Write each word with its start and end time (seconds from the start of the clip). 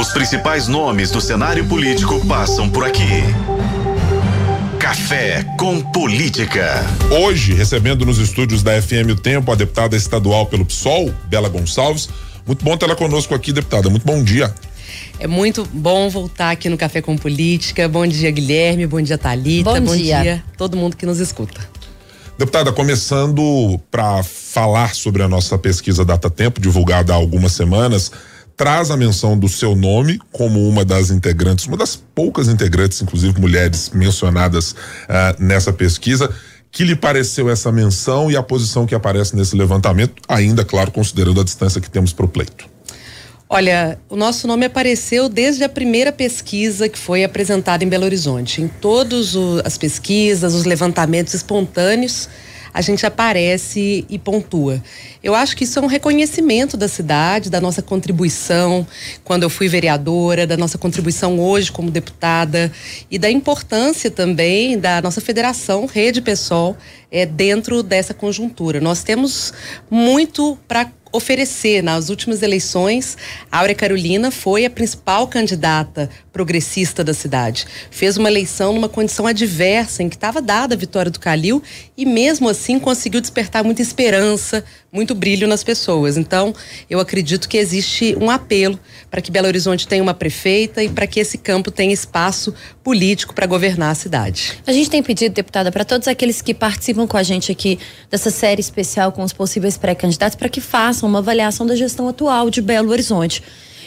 Os 0.00 0.08
principais 0.08 0.66
nomes 0.66 1.10
do 1.10 1.20
cenário 1.20 1.62
político 1.66 2.26
passam 2.26 2.70
por 2.70 2.86
aqui. 2.86 3.22
Café 4.78 5.44
com 5.58 5.78
Política. 5.92 6.82
Hoje, 7.10 7.52
recebendo 7.52 8.06
nos 8.06 8.16
estúdios 8.16 8.62
da 8.62 8.80
FM 8.80 9.10
o 9.10 9.14
Tempo 9.14 9.52
a 9.52 9.54
deputada 9.54 9.94
estadual 9.94 10.46
pelo 10.46 10.64
PSOL, 10.64 11.12
Bela 11.26 11.50
Gonçalves. 11.50 12.08
Muito 12.46 12.64
bom 12.64 12.78
tê-la 12.78 12.96
conosco 12.96 13.34
aqui, 13.34 13.52
deputada. 13.52 13.90
Muito 13.90 14.06
bom 14.06 14.24
dia. 14.24 14.54
É 15.18 15.26
muito 15.26 15.68
bom 15.70 16.08
voltar 16.08 16.52
aqui 16.52 16.70
no 16.70 16.78
Café 16.78 17.02
com 17.02 17.14
Política. 17.18 17.86
Bom 17.86 18.06
dia, 18.06 18.30
Guilherme. 18.30 18.86
Bom 18.86 19.02
dia, 19.02 19.18
Talita. 19.18 19.70
Bom, 19.70 19.80
bom 19.82 19.94
dia. 19.94 20.22
dia 20.22 20.44
todo 20.56 20.78
mundo 20.78 20.96
que 20.96 21.04
nos 21.04 21.18
escuta. 21.18 21.60
Deputada, 22.38 22.72
começando 22.72 23.78
para 23.90 24.22
falar 24.22 24.94
sobre 24.94 25.22
a 25.22 25.28
nossa 25.28 25.58
pesquisa 25.58 26.06
Data 26.06 26.30
Tempo, 26.30 26.58
divulgada 26.58 27.12
há 27.12 27.16
algumas 27.16 27.52
semanas, 27.52 28.10
traz 28.60 28.90
a 28.90 28.96
menção 28.96 29.38
do 29.38 29.48
seu 29.48 29.74
nome 29.74 30.20
como 30.30 30.68
uma 30.68 30.84
das 30.84 31.10
integrantes, 31.10 31.64
uma 31.64 31.78
das 31.78 31.96
poucas 31.96 32.46
integrantes, 32.46 33.00
inclusive 33.00 33.40
mulheres 33.40 33.88
mencionadas 33.88 34.72
uh, 34.72 35.42
nessa 35.42 35.72
pesquisa. 35.72 36.30
Que 36.70 36.84
lhe 36.84 36.94
pareceu 36.94 37.48
essa 37.48 37.72
menção 37.72 38.30
e 38.30 38.36
a 38.36 38.42
posição 38.42 38.84
que 38.84 38.94
aparece 38.94 39.34
nesse 39.34 39.56
levantamento, 39.56 40.20
ainda, 40.28 40.62
claro, 40.62 40.90
considerando 40.90 41.40
a 41.40 41.44
distância 41.44 41.80
que 41.80 41.88
temos 41.88 42.12
para 42.12 42.26
o 42.26 42.28
pleito? 42.28 42.68
Olha, 43.48 43.98
o 44.10 44.14
nosso 44.14 44.46
nome 44.46 44.66
apareceu 44.66 45.30
desde 45.30 45.64
a 45.64 45.68
primeira 45.68 46.12
pesquisa 46.12 46.86
que 46.86 46.98
foi 46.98 47.24
apresentada 47.24 47.82
em 47.82 47.88
Belo 47.88 48.04
Horizonte. 48.04 48.60
Em 48.60 48.68
todas 48.68 49.34
as 49.64 49.78
pesquisas, 49.78 50.52
os 50.52 50.66
levantamentos 50.66 51.32
espontâneos, 51.32 52.28
a 52.72 52.80
gente 52.80 53.04
aparece 53.04 54.04
e 54.08 54.18
pontua. 54.18 54.82
Eu 55.22 55.34
acho 55.34 55.56
que 55.56 55.64
isso 55.64 55.78
é 55.78 55.82
um 55.82 55.86
reconhecimento 55.86 56.76
da 56.76 56.88
cidade, 56.88 57.50
da 57.50 57.60
nossa 57.60 57.82
contribuição 57.82 58.86
quando 59.24 59.42
eu 59.42 59.50
fui 59.50 59.68
vereadora, 59.68 60.46
da 60.46 60.56
nossa 60.56 60.78
contribuição 60.78 61.38
hoje 61.38 61.70
como 61.72 61.90
deputada 61.90 62.72
e 63.10 63.18
da 63.18 63.30
importância 63.30 64.10
também 64.10 64.78
da 64.78 65.02
nossa 65.02 65.20
federação, 65.20 65.86
Rede 65.86 66.20
Pessoal, 66.20 66.76
é, 67.10 67.26
dentro 67.26 67.82
dessa 67.82 68.14
conjuntura. 68.14 68.80
Nós 68.80 69.02
temos 69.02 69.52
muito 69.90 70.56
para 70.68 70.90
oferecer. 71.12 71.82
Nas 71.82 72.08
últimas 72.08 72.42
eleições, 72.42 73.16
Áurea 73.50 73.74
Carolina 73.74 74.30
foi 74.30 74.64
a 74.64 74.70
principal 74.70 75.26
candidata 75.28 76.08
progressista 76.32 77.02
da 77.02 77.12
cidade. 77.12 77.66
Fez 77.90 78.16
uma 78.16 78.28
eleição 78.28 78.72
numa 78.72 78.88
condição 78.88 79.26
adversa, 79.26 80.02
em 80.02 80.08
que 80.08 80.16
estava 80.16 80.40
dada 80.40 80.74
a 80.74 80.78
vitória 80.78 81.10
do 81.10 81.20
Calil 81.20 81.62
e, 81.96 82.06
mesmo 82.06 82.48
assim, 82.48 82.78
conseguiu 82.78 83.20
despertar 83.20 83.64
muita 83.64 83.82
esperança, 83.82 84.64
muito 84.92 85.14
brilho 85.14 85.46
nas 85.46 85.62
pessoas. 85.62 86.16
Então, 86.16 86.54
eu 86.88 86.98
acredito 86.98 87.48
que 87.48 87.56
existe 87.56 88.16
um 88.20 88.30
apelo 88.30 88.78
para 89.10 89.20
que 89.20 89.30
Belo 89.30 89.46
Horizonte 89.46 89.86
tenha 89.86 90.02
uma 90.02 90.14
prefeita 90.14 90.82
e 90.82 90.88
para 90.88 91.06
que 91.06 91.20
esse 91.20 91.38
campo 91.38 91.70
tenha 91.70 91.92
espaço 91.92 92.52
político 92.82 93.34
para 93.34 93.46
governar 93.46 93.90
a 93.92 93.94
cidade. 93.94 94.60
A 94.66 94.72
gente 94.72 94.90
tem 94.90 95.02
pedido, 95.02 95.32
deputada, 95.32 95.70
para 95.70 95.84
todos 95.84 96.08
aqueles 96.08 96.42
que 96.42 96.52
participam 96.52 97.06
com 97.06 97.16
a 97.16 97.22
gente 97.22 97.52
aqui 97.52 97.78
dessa 98.10 98.30
série 98.30 98.60
especial 98.60 99.12
com 99.12 99.22
os 99.22 99.32
possíveis 99.32 99.76
pré-candidatos, 99.78 100.36
para 100.36 100.48
que 100.48 100.60
façam 100.60 101.08
uma 101.08 101.20
avaliação 101.20 101.66
da 101.66 101.76
gestão 101.76 102.08
atual 102.08 102.50
de 102.50 102.60
Belo 102.60 102.90
Horizonte. 102.90 103.42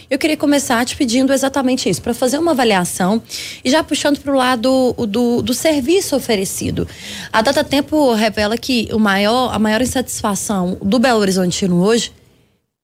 Eu 0.09 0.17
queria 0.19 0.37
começar 0.37 0.85
te 0.85 0.95
pedindo 0.95 1.33
exatamente 1.33 1.89
isso, 1.89 2.01
para 2.01 2.13
fazer 2.13 2.37
uma 2.37 2.51
avaliação 2.51 3.21
e 3.63 3.69
já 3.69 3.83
puxando 3.83 4.19
para 4.19 4.31
o 4.31 4.37
lado 4.37 4.93
do, 5.07 5.41
do 5.41 5.53
serviço 5.53 6.15
oferecido. 6.15 6.87
A 7.31 7.41
Data 7.41 7.63
Tempo 7.63 8.13
revela 8.13 8.57
que 8.57 8.89
o 8.91 8.99
maior, 8.99 9.53
a 9.53 9.59
maior 9.59 9.81
insatisfação 9.81 10.77
do 10.81 10.99
Belo 10.99 11.19
Horizontino 11.19 11.83
hoje 11.83 12.11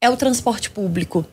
é 0.02 0.10
o 0.10 0.16
transporte 0.16 0.70
público. 0.70 1.26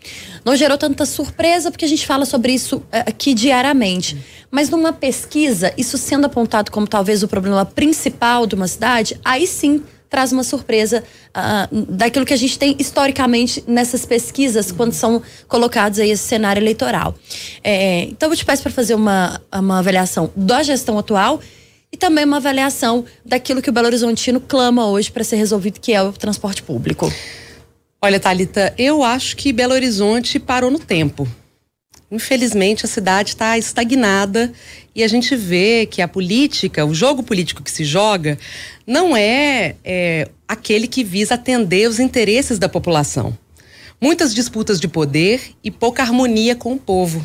Não 0.44 0.56
gerou 0.56 0.76
tanta 0.76 1.06
surpresa 1.06 1.70
porque 1.70 1.84
a 1.84 1.88
gente 1.88 2.04
fala 2.04 2.24
sobre 2.24 2.52
isso 2.52 2.82
eh, 2.90 3.04
aqui 3.06 3.32
diariamente. 3.32 4.18
Mas 4.50 4.68
numa 4.68 4.92
pesquisa, 4.92 5.72
isso 5.76 5.96
sendo 5.96 6.26
apontado 6.26 6.72
como 6.72 6.86
talvez 6.86 7.22
o 7.22 7.28
problema 7.28 7.64
principal 7.64 8.44
de 8.44 8.56
uma 8.56 8.66
cidade, 8.66 9.20
aí 9.24 9.46
sim 9.46 9.84
traz 10.08 10.32
uma 10.32 10.44
surpresa 10.44 11.02
uh, 11.30 11.86
daquilo 11.90 12.24
que 12.24 12.34
a 12.34 12.36
gente 12.36 12.58
tem 12.58 12.76
historicamente 12.78 13.62
nessas 13.66 14.04
pesquisas 14.06 14.72
quando 14.72 14.92
são 14.92 15.22
colocados 15.48 15.98
aí 15.98 16.10
esse 16.10 16.22
cenário 16.22 16.60
eleitoral. 16.60 17.14
É, 17.62 18.02
então 18.02 18.30
eu 18.30 18.36
te 18.36 18.44
peço 18.44 18.62
para 18.62 18.72
fazer 18.72 18.94
uma, 18.94 19.40
uma 19.52 19.78
avaliação 19.78 20.30
da 20.36 20.62
gestão 20.62 20.98
atual 20.98 21.40
e 21.92 21.96
também 21.96 22.24
uma 22.24 22.36
avaliação 22.36 23.04
daquilo 23.24 23.62
que 23.62 23.70
o 23.70 23.72
Belo 23.72 23.86
Horizontino 23.86 24.40
clama 24.40 24.86
hoje 24.86 25.10
para 25.10 25.24
ser 25.24 25.36
resolvido, 25.36 25.80
que 25.80 25.92
é 25.92 26.02
o 26.02 26.12
transporte 26.12 26.62
público. 26.62 27.12
Olha, 28.02 28.20
Talita, 28.20 28.74
eu 28.76 29.02
acho 29.02 29.36
que 29.36 29.52
Belo 29.52 29.72
Horizonte 29.72 30.38
parou 30.38 30.70
no 30.70 30.78
tempo. 30.78 31.26
Infelizmente, 32.10 32.84
a 32.84 32.88
cidade 32.88 33.30
está 33.30 33.58
estagnada 33.58 34.52
e 34.94 35.02
a 35.02 35.08
gente 35.08 35.34
vê 35.34 35.86
que 35.86 36.00
a 36.00 36.06
política, 36.06 36.84
o 36.84 36.94
jogo 36.94 37.22
político 37.22 37.62
que 37.62 37.70
se 37.70 37.84
joga, 37.84 38.38
não 38.86 39.16
é, 39.16 39.74
é 39.84 40.28
aquele 40.46 40.86
que 40.86 41.02
visa 41.02 41.34
atender 41.34 41.88
os 41.88 41.98
interesses 41.98 42.58
da 42.58 42.68
população. 42.68 43.36
Muitas 44.00 44.32
disputas 44.32 44.78
de 44.78 44.86
poder 44.86 45.40
e 45.64 45.70
pouca 45.70 46.02
harmonia 46.02 46.54
com 46.54 46.74
o 46.74 46.78
povo. 46.78 47.24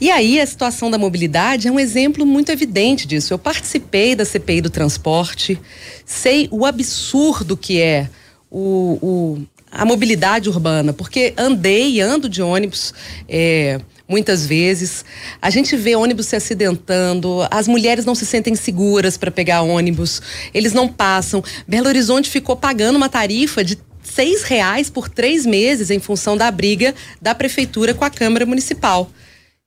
E 0.00 0.10
aí 0.10 0.40
a 0.40 0.46
situação 0.46 0.90
da 0.90 0.98
mobilidade 0.98 1.68
é 1.68 1.70
um 1.70 1.78
exemplo 1.78 2.26
muito 2.26 2.50
evidente 2.50 3.06
disso. 3.06 3.32
Eu 3.32 3.38
participei 3.38 4.16
da 4.16 4.24
CPI 4.24 4.62
do 4.62 4.70
transporte, 4.70 5.58
sei 6.04 6.48
o 6.50 6.66
absurdo 6.66 7.56
que 7.56 7.80
é 7.80 8.08
o, 8.50 8.98
o 9.00 9.46
a 9.76 9.84
mobilidade 9.84 10.48
urbana, 10.48 10.92
porque 10.92 11.34
andei 11.36 11.92
e 11.92 12.00
ando 12.00 12.28
de 12.28 12.42
ônibus. 12.42 12.92
É, 13.28 13.80
muitas 14.08 14.46
vezes. 14.46 15.04
A 15.42 15.50
gente 15.50 15.76
vê 15.76 15.96
ônibus 15.96 16.26
se 16.26 16.36
acidentando, 16.36 17.46
as 17.50 17.66
mulheres 17.66 18.04
não 18.04 18.14
se 18.14 18.24
sentem 18.24 18.54
seguras 18.54 19.16
para 19.16 19.30
pegar 19.30 19.62
ônibus, 19.62 20.22
eles 20.54 20.72
não 20.72 20.88
passam. 20.88 21.42
Belo 21.66 21.88
Horizonte 21.88 22.30
ficou 22.30 22.56
pagando 22.56 22.96
uma 22.96 23.08
tarifa 23.08 23.64
de 23.64 23.78
seis 24.02 24.44
reais 24.44 24.88
por 24.88 25.08
três 25.08 25.44
meses 25.44 25.90
em 25.90 25.98
função 25.98 26.36
da 26.36 26.50
briga 26.50 26.94
da 27.20 27.34
prefeitura 27.34 27.92
com 27.92 28.04
a 28.04 28.10
Câmara 28.10 28.46
Municipal. 28.46 29.10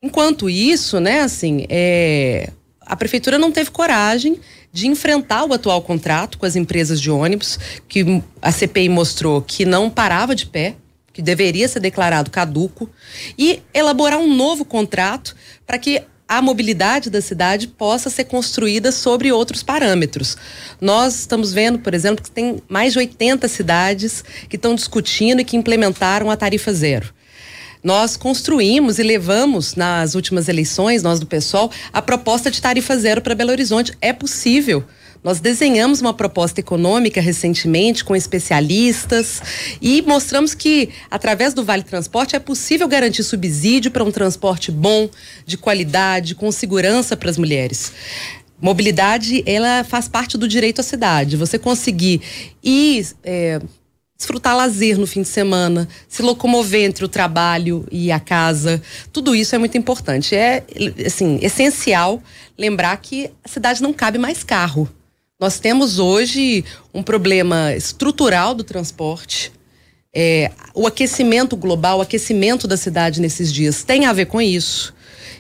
Enquanto 0.02 0.50
isso, 0.50 1.00
né, 1.02 1.22
assim, 1.22 1.66
é, 1.68 2.50
a 2.90 2.96
prefeitura 2.96 3.38
não 3.38 3.52
teve 3.52 3.70
coragem 3.70 4.40
de 4.74 4.88
enfrentar 4.88 5.46
o 5.46 5.54
atual 5.54 5.80
contrato 5.84 6.40
com 6.40 6.46
as 6.46 6.56
empresas 6.56 7.00
de 7.00 7.12
ônibus, 7.12 7.60
que 7.88 8.22
a 8.42 8.52
CPI 8.52 8.90
mostrou 8.90 9.42
que 9.44 9.64
não 9.64 9.92
parava 9.92 10.36
de 10.36 10.48
pé, 10.48 10.76
que 11.14 11.22
deveria 11.22 11.68
ser 11.68 11.80
declarado 11.80 12.32
caduco, 12.32 12.90
e 13.38 13.62
elaborar 13.74 14.20
um 14.20 14.34
novo 14.34 14.66
contrato 14.66 15.36
para 15.68 15.78
que 15.78 16.02
a 16.28 16.42
mobilidade 16.42 17.10
da 17.10 17.22
cidade 17.22 17.68
possa 17.68 18.10
ser 18.10 18.26
construída 18.26 18.92
sobre 18.92 19.32
outros 19.32 19.64
parâmetros. 19.64 20.38
Nós 20.82 21.20
estamos 21.20 21.54
vendo, 21.54 21.80
por 21.80 21.94
exemplo, 21.94 22.24
que 22.24 22.32
tem 22.32 22.62
mais 22.68 22.94
de 22.94 23.00
80 23.00 23.48
cidades 23.48 24.24
que 24.48 24.56
estão 24.56 24.76
discutindo 24.76 25.42
e 25.42 25.46
que 25.46 25.58
implementaram 25.58 26.30
a 26.30 26.38
tarifa 26.38 26.74
zero. 26.74 27.14
Nós 27.84 28.18
construímos 28.18 29.00
e 29.00 29.04
levamos 29.04 29.76
nas 29.76 30.14
últimas 30.14 30.50
eleições, 30.50 31.02
nós 31.02 31.20
do 31.20 31.26
PSOL, 31.26 31.72
a 31.94 32.02
proposta 32.02 32.52
de 32.52 32.62
tarifa 32.62 32.98
zero 32.98 33.22
para 33.22 33.34
Belo 33.34 33.52
Horizonte. 33.52 33.94
É 34.02 34.12
possível. 34.12 34.84
Nós 35.24 35.40
desenhamos 35.40 36.02
uma 36.02 36.14
proposta 36.14 36.60
econômica 36.60 37.22
recentemente 37.22 38.04
com 38.04 38.16
especialistas 38.16 39.42
e 39.82 40.02
mostramos 40.02 40.54
que, 40.54 40.90
através 41.12 41.54
do 41.54 41.64
Vale 41.64 41.84
Transporte, 41.84 42.36
é 42.36 42.40
possível 42.40 42.88
garantir 42.88 43.24
subsídio 43.24 43.92
para 43.92 44.04
um 44.04 44.12
transporte 44.12 44.72
bom, 44.72 45.10
de 45.46 45.58
qualidade, 45.58 46.36
com 46.36 46.52
segurança 46.52 47.18
para 47.18 47.30
as 47.30 47.38
mulheres. 47.38 47.92
Mobilidade, 48.62 49.42
ela 49.46 49.86
faz 49.86 50.10
parte 50.10 50.38
do 50.38 50.48
direito 50.48 50.80
à 50.82 50.84
cidade. 50.84 51.38
Você 51.38 51.58
conseguir 51.58 52.22
ir. 52.62 53.08
É, 53.24 53.62
desfrutar 54.20 54.54
lazer 54.54 55.00
no 55.00 55.08
fim 55.08 55.22
de 55.22 55.30
semana, 55.30 55.88
se 56.10 56.22
locomover 56.22 56.84
entre 56.84 57.06
o 57.06 57.08
trabalho 57.08 57.88
e 57.90 58.12
a 58.12 58.20
casa, 58.20 58.82
tudo 59.14 59.34
isso 59.34 59.56
é 59.56 59.58
muito 59.58 59.78
importante. 59.78 60.36
É, 60.36 60.66
assim, 61.06 61.40
essencial 61.42 62.22
lembrar 62.58 62.98
que 62.98 63.32
a 63.42 63.48
cidade 63.48 63.82
não 63.82 63.94
cabe 63.94 64.18
mais 64.18 64.44
carro. 64.44 64.90
Nós 65.40 65.58
temos 65.58 66.00
hoje 66.00 66.66
um 66.94 67.02
problema 67.02 67.74
estrutural 67.74 68.54
do 68.54 68.66
transporte. 68.66 69.54
É, 70.14 70.52
o 70.74 70.86
aquecimento 70.86 71.56
global, 71.56 72.00
o 72.00 72.02
aquecimento 72.02 72.68
da 72.68 72.76
cidade 72.76 73.22
nesses 73.22 73.54
dias 73.54 73.84
tem 73.86 74.06
a 74.06 74.12
ver 74.12 74.26
com 74.26 74.42
isso. 74.42 74.94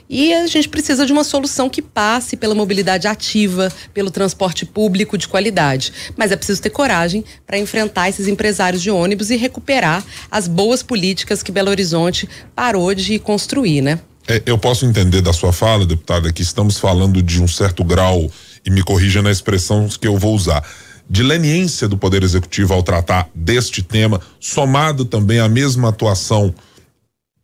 E 0.10 0.34
a 0.34 0.48
gente 0.48 0.68
precisa 0.68 1.06
de 1.06 1.14
uma 1.14 1.24
solução 1.24 1.70
que 1.70 1.84
passe 1.84 2.36
pela 2.36 2.56
mobilidade 2.56 3.08
ativa, 3.08 3.72
pelo 3.94 4.10
transporte 4.10 4.66
público 4.66 5.16
de 5.16 5.28
qualidade. 5.28 5.94
Mas 6.18 6.32
é 6.32 6.36
preciso 6.36 6.60
ter 6.60 6.72
coragem 6.72 7.24
para 7.46 7.60
enfrentar 7.60 8.10
esses 8.10 8.28
empresários 8.28 8.82
de 8.82 8.90
ônibus 8.90 9.30
e 9.30 9.36
recuperar 9.36 10.04
as 10.32 10.48
boas 10.48 10.82
políticas 10.82 11.44
que 11.44 11.52
Belo 11.52 11.70
Horizonte 11.70 12.28
parou 12.56 12.96
de 12.96 13.20
construir, 13.20 13.82
né? 13.82 14.00
É, 14.28 14.42
eu 14.48 14.58
posso 14.58 14.84
entender 14.84 15.22
da 15.22 15.32
sua 15.32 15.54
fala, 15.54 15.86
deputada, 15.86 16.34
que 16.34 16.42
estamos 16.42 16.80
falando 16.80 17.22
de 17.22 17.42
um 17.42 17.48
certo 17.48 17.84
grau 17.84 18.32
e 18.66 18.72
me 18.72 18.82
corrija 18.82 19.22
na 19.22 19.32
expressão 19.32 19.88
que 19.88 20.08
eu 20.08 20.18
vou 20.18 20.34
usar, 20.34 20.68
de 21.08 21.22
leniência 21.22 21.88
do 21.88 21.98
Poder 21.98 22.24
Executivo 22.24 22.74
ao 22.74 22.84
tratar 22.84 23.30
deste 23.34 23.82
tema, 23.82 24.22
somado 24.40 25.06
também 25.06 25.40
à 25.40 25.50
mesma 25.50 25.90
atuação 25.90 26.54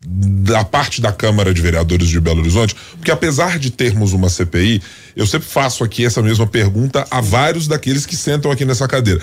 da 0.07 0.63
parte 0.63 1.01
da 1.01 1.11
Câmara 1.11 1.53
de 1.53 1.61
Vereadores 1.61 2.07
de 2.07 2.19
Belo 2.19 2.41
Horizonte, 2.41 2.75
porque 2.91 3.11
apesar 3.11 3.57
de 3.57 3.71
termos 3.71 4.13
uma 4.13 4.29
CPI, 4.29 4.81
eu 5.15 5.25
sempre 5.25 5.47
faço 5.47 5.83
aqui 5.83 6.05
essa 6.05 6.21
mesma 6.21 6.45
pergunta 6.45 7.05
a 7.09 7.21
vários 7.21 7.67
daqueles 7.67 8.05
que 8.05 8.15
sentam 8.15 8.51
aqui 8.51 8.65
nessa 8.65 8.87
cadeira. 8.87 9.19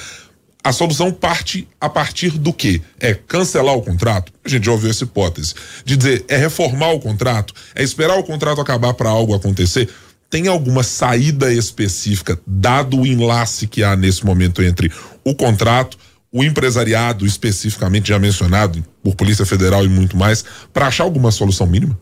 A 0.65 0.73
solução 0.73 1.11
parte 1.11 1.67
a 1.81 1.89
partir 1.89 2.31
do 2.31 2.53
quê? 2.53 2.81
É 3.01 3.15
cancelar 3.15 3.75
o 3.75 3.83
contrato? 3.83 4.33
A 4.45 4.49
gente 4.49 4.67
já 4.67 4.73
ouviu 4.73 4.91
essa 4.91 5.03
hipótese. 5.03 5.55
De 5.85 5.97
dizer, 5.97 6.25
é 6.29 6.37
reformar 6.37 6.93
o 6.93 7.01
contrato? 7.01 7.53
É 7.75 7.83
esperar 7.83 8.17
o 8.17 8.23
contrato 8.23 8.61
acabar 8.61 8.95
para 8.95 9.11
algo 9.11 9.35
acontecer? 9.35 9.89
Tem 10.31 10.47
alguma 10.47 10.85
saída 10.85 11.53
específica, 11.53 12.41
dado 12.47 13.01
o 13.01 13.07
enlace 13.07 13.67
que 13.67 13.83
há 13.83 13.97
nesse 13.97 14.25
momento 14.25 14.63
entre 14.63 14.91
o 15.25 15.35
contrato, 15.35 15.99
o 16.33 16.43
empresariado 16.43 17.27
especificamente 17.27 18.09
já 18.09 18.19
mencionado 18.19 18.83
por 19.03 19.15
Polícia 19.15 19.45
Federal 19.45 19.85
e 19.85 19.89
muito 19.89 20.17
mais, 20.17 20.45
para 20.73 20.87
achar 20.87 21.05
alguma 21.05 21.31
solução 21.31 21.67
mínima? 21.67 21.99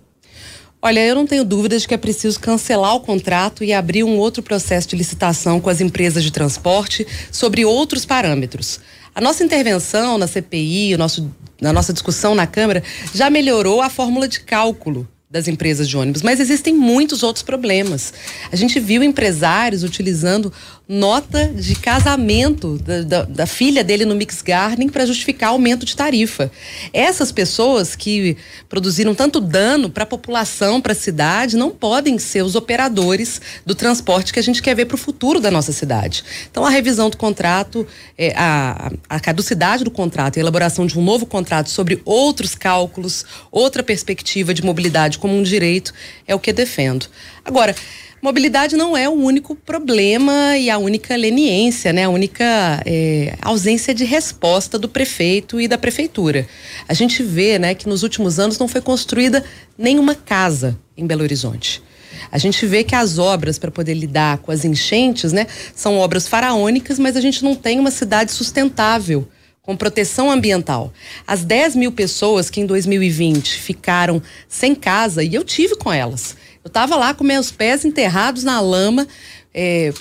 Olha, 0.83 1.05
eu 1.05 1.15
não 1.15 1.27
tenho 1.27 1.45
dúvidas 1.45 1.83
de 1.83 1.89
que 1.89 1.93
é 1.93 1.99
preciso 1.99 2.41
cancelar 2.41 2.95
o 2.95 3.01
contrato 3.01 3.63
e 3.63 3.73
abrir 3.73 4.03
um 4.03 4.17
outro 4.17 4.43
processo 4.43 4.89
de 4.89 4.97
licitação 4.97 5.61
com 5.61 5.69
as 5.69 5.81
empresas 5.81 6.23
de 6.25 6.31
transporte 6.31 7.07
sobre 7.31 7.67
outros 7.67 8.07
parâmetros. 8.07 8.81
A 9.15 9.21
nossa 9.21 9.45
intervenção 9.45 10.17
na 10.17 10.27
CPI, 10.27 10.97
nosso, 10.97 11.31
na 11.61 11.73
nossa 11.73 11.93
discussão 11.93 12.35
na 12.35 12.47
Câmara, 12.47 12.83
já 13.13 13.29
melhorou 13.29 13.83
a 13.83 13.91
fórmula 13.91 14.27
de 14.27 14.41
cálculo 14.41 15.07
das 15.31 15.47
empresas 15.47 15.89
de 15.89 15.97
ônibus, 15.97 16.23
mas 16.23 16.41
existem 16.41 16.75
muitos 16.75 17.23
outros 17.23 17.43
problemas. 17.43 18.13
A 18.51 18.57
gente 18.57 18.81
viu 18.81 19.01
empresários 19.03 19.85
utilizando 19.85 20.53
nota 20.91 21.47
de 21.47 21.77
casamento 21.77 22.77
da, 22.79 23.03
da, 23.03 23.23
da 23.23 23.47
filha 23.47 23.85
dele 23.85 24.05
no 24.05 24.17
Mix 24.17 24.43
Garden 24.43 24.89
para 24.89 25.07
justificar 25.07 25.51
aumento 25.51 25.87
de 25.87 25.95
tarifa. 25.95 26.51
Essas 26.93 27.31
pessoas 27.31 27.95
que 27.95 28.37
produziram 28.69 29.15
tanto 29.15 29.41
dano 29.41 29.89
para 29.89 30.03
a 30.03 30.07
população, 30.07 30.81
para 30.81 30.91
a 30.91 30.97
cidade, 30.97 31.57
não 31.57 31.71
podem 31.71 32.19
ser 32.19 32.43
os 32.43 32.57
operadores 32.57 33.41
do 33.65 33.73
transporte 33.73 34.33
que 34.33 34.41
a 34.41 34.43
gente 34.43 34.61
quer 34.61 34.75
ver 34.75 34.87
para 34.87 34.97
o 34.97 34.99
futuro 34.99 35.39
da 35.39 35.49
nossa 35.49 35.71
cidade. 35.71 36.25
Então, 36.51 36.67
a 36.67 36.71
revisão 36.71 37.09
do 37.09 37.17
contrato, 37.17 37.87
é, 38.19 38.35
a, 38.37 38.91
a 39.09 39.21
caducidade 39.21 39.85
do 39.85 39.93
contrato 39.93 40.39
e 40.39 40.41
a 40.41 40.43
elaboração 40.43 40.87
de 40.87 40.99
um 40.99 41.05
novo 41.05 41.25
contrato 41.25 41.71
sobre 41.71 42.03
outros 42.05 42.57
cálculos, 42.57 43.25
outra 43.53 43.85
perspectiva 43.85 44.53
de 44.53 44.65
mobilidade 44.65 45.21
como 45.21 45.37
um 45.37 45.43
direito, 45.45 45.95
é 46.27 46.35
o 46.35 46.41
que 46.41 46.53
defendo. 46.53 47.07
Agora, 47.45 47.77
Mobilidade 48.23 48.77
não 48.77 48.95
é 48.95 49.09
o 49.09 49.13
único 49.13 49.55
problema 49.55 50.57
e 50.59 50.69
a 50.69 50.77
única 50.77 51.17
leniência, 51.17 51.91
né? 51.91 52.05
A 52.05 52.11
única 52.11 52.45
é, 52.85 53.35
ausência 53.41 53.95
de 53.95 54.05
resposta 54.05 54.79
do 54.79 54.91
prefeito 54.91 55.59
e 55.59 55.67
da 55.67 55.79
prefeitura. 55.79 56.47
A 56.87 56.93
gente 56.93 57.23
vê, 57.23 57.59
né, 57.59 57.75
que 57.75 57.89
nos 57.89 58.03
últimos 58.03 58.39
anos 58.39 58.59
não 58.59 58.69
foi 58.69 58.83
construída 58.83 59.43
nenhuma 59.77 60.15
casa 60.15 60.79
em 60.95 61.07
Belo 61.07 61.23
Horizonte. 61.23 61.83
A 62.31 62.37
gente 62.37 62.67
vê 62.67 62.85
que 62.85 62.95
as 62.95 63.19
obras 63.19 63.59
para 63.59 63.71
poder 63.71 63.95
lidar 63.95 64.39
com 64.39 64.53
as 64.53 64.67
enchentes, 64.67 65.33
né, 65.33 65.47
são 65.75 65.97
obras 65.97 66.29
faraônicas, 66.29 66.99
mas 66.99 67.17
a 67.17 67.21
gente 67.23 67.43
não 67.43 67.55
tem 67.55 67.81
uma 67.81 67.91
cidade 67.91 68.33
sustentável 68.33 69.27
com 69.63 69.77
proteção 69.77 70.31
ambiental. 70.31 70.93
As 71.27 71.43
10 71.45 71.77
mil 71.77 71.93
pessoas 71.93 72.51
que 72.51 72.61
em 72.61 72.67
2020 72.67 73.59
ficaram 73.61 74.23
sem 74.49 74.75
casa, 74.75 75.23
e 75.23 75.35
eu 75.35 75.45
tive 75.45 75.77
com 75.77 75.93
elas, 75.93 76.37
eu 76.63 76.69
estava 76.69 76.95
lá 76.97 77.15
com 77.15 77.25
meus 77.25 77.51
pés 77.51 77.87
enterrados 77.87 78.45
na 78.45 78.61
lama, 78.61 79.09
é, 79.53 79.93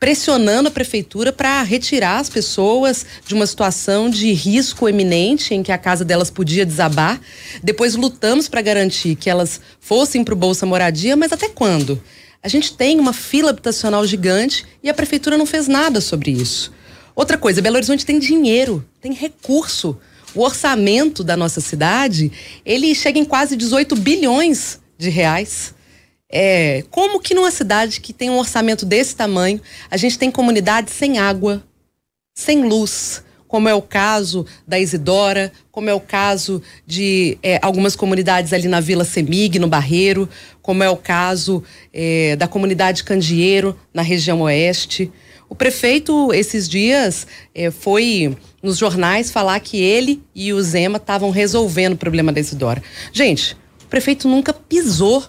pressionando 0.00 0.68
a 0.68 0.70
prefeitura 0.70 1.32
para 1.32 1.62
retirar 1.62 2.18
as 2.18 2.30
pessoas 2.30 3.04
de 3.26 3.34
uma 3.34 3.46
situação 3.46 4.08
de 4.08 4.32
risco 4.32 4.88
eminente 4.88 5.54
em 5.54 5.62
que 5.62 5.70
a 5.70 5.76
casa 5.76 6.04
delas 6.04 6.30
podia 6.30 6.64
desabar. 6.64 7.20
Depois 7.62 7.94
lutamos 7.94 8.48
para 8.48 8.62
garantir 8.62 9.16
que 9.16 9.28
elas 9.28 9.60
fossem 9.80 10.24
para 10.24 10.34
o 10.34 10.36
Bolsa 10.36 10.64
Moradia, 10.64 11.14
mas 11.14 11.30
até 11.30 11.48
quando? 11.48 12.02
A 12.42 12.48
gente 12.48 12.74
tem 12.74 12.98
uma 12.98 13.12
fila 13.12 13.50
habitacional 13.50 14.04
gigante 14.06 14.64
e 14.82 14.88
a 14.88 14.94
prefeitura 14.94 15.36
não 15.36 15.46
fez 15.46 15.68
nada 15.68 16.00
sobre 16.00 16.30
isso. 16.30 16.72
Outra 17.14 17.36
coisa, 17.36 17.60
Belo 17.60 17.76
Horizonte 17.76 18.06
tem 18.06 18.18
dinheiro, 18.18 18.84
tem 19.00 19.12
recurso. 19.12 19.98
O 20.34 20.40
orçamento 20.40 21.22
da 21.22 21.36
nossa 21.36 21.60
cidade, 21.60 22.32
ele 22.64 22.94
chega 22.94 23.18
em 23.18 23.24
quase 23.24 23.54
18 23.54 23.94
bilhões 23.96 24.80
de 24.96 25.10
reais. 25.10 25.74
É, 26.32 26.82
como 26.90 27.20
que 27.20 27.34
numa 27.34 27.50
cidade 27.50 28.00
que 28.00 28.14
tem 28.14 28.30
um 28.30 28.38
orçamento 28.38 28.86
desse 28.86 29.14
tamanho, 29.14 29.60
a 29.90 29.98
gente 29.98 30.18
tem 30.18 30.30
comunidades 30.30 30.94
sem 30.94 31.18
água, 31.18 31.62
sem 32.34 32.66
luz, 32.66 33.22
como 33.46 33.68
é 33.68 33.74
o 33.74 33.82
caso 33.82 34.46
da 34.66 34.80
Isidora, 34.80 35.52
como 35.70 35.90
é 35.90 35.92
o 35.92 36.00
caso 36.00 36.62
de 36.86 37.36
é, 37.42 37.58
algumas 37.60 37.94
comunidades 37.94 38.54
ali 38.54 38.66
na 38.66 38.80
Vila 38.80 39.04
Semig, 39.04 39.58
no 39.58 39.68
Barreiro, 39.68 40.26
como 40.62 40.82
é 40.82 40.88
o 40.88 40.96
caso 40.96 41.62
é, 41.92 42.34
da 42.34 42.48
comunidade 42.48 43.04
Candeeiro, 43.04 43.78
na 43.92 44.00
região 44.00 44.40
oeste. 44.40 45.12
O 45.50 45.54
prefeito, 45.54 46.32
esses 46.32 46.66
dias, 46.66 47.26
é, 47.54 47.70
foi 47.70 48.34
nos 48.62 48.78
jornais 48.78 49.30
falar 49.30 49.60
que 49.60 49.78
ele 49.78 50.22
e 50.34 50.50
o 50.54 50.62
Zema 50.62 50.96
estavam 50.96 51.28
resolvendo 51.28 51.92
o 51.92 51.98
problema 51.98 52.32
da 52.32 52.40
Isidora. 52.40 52.82
Gente, 53.12 53.54
o 53.84 53.86
prefeito 53.86 54.26
nunca 54.26 54.54
pisou 54.54 55.22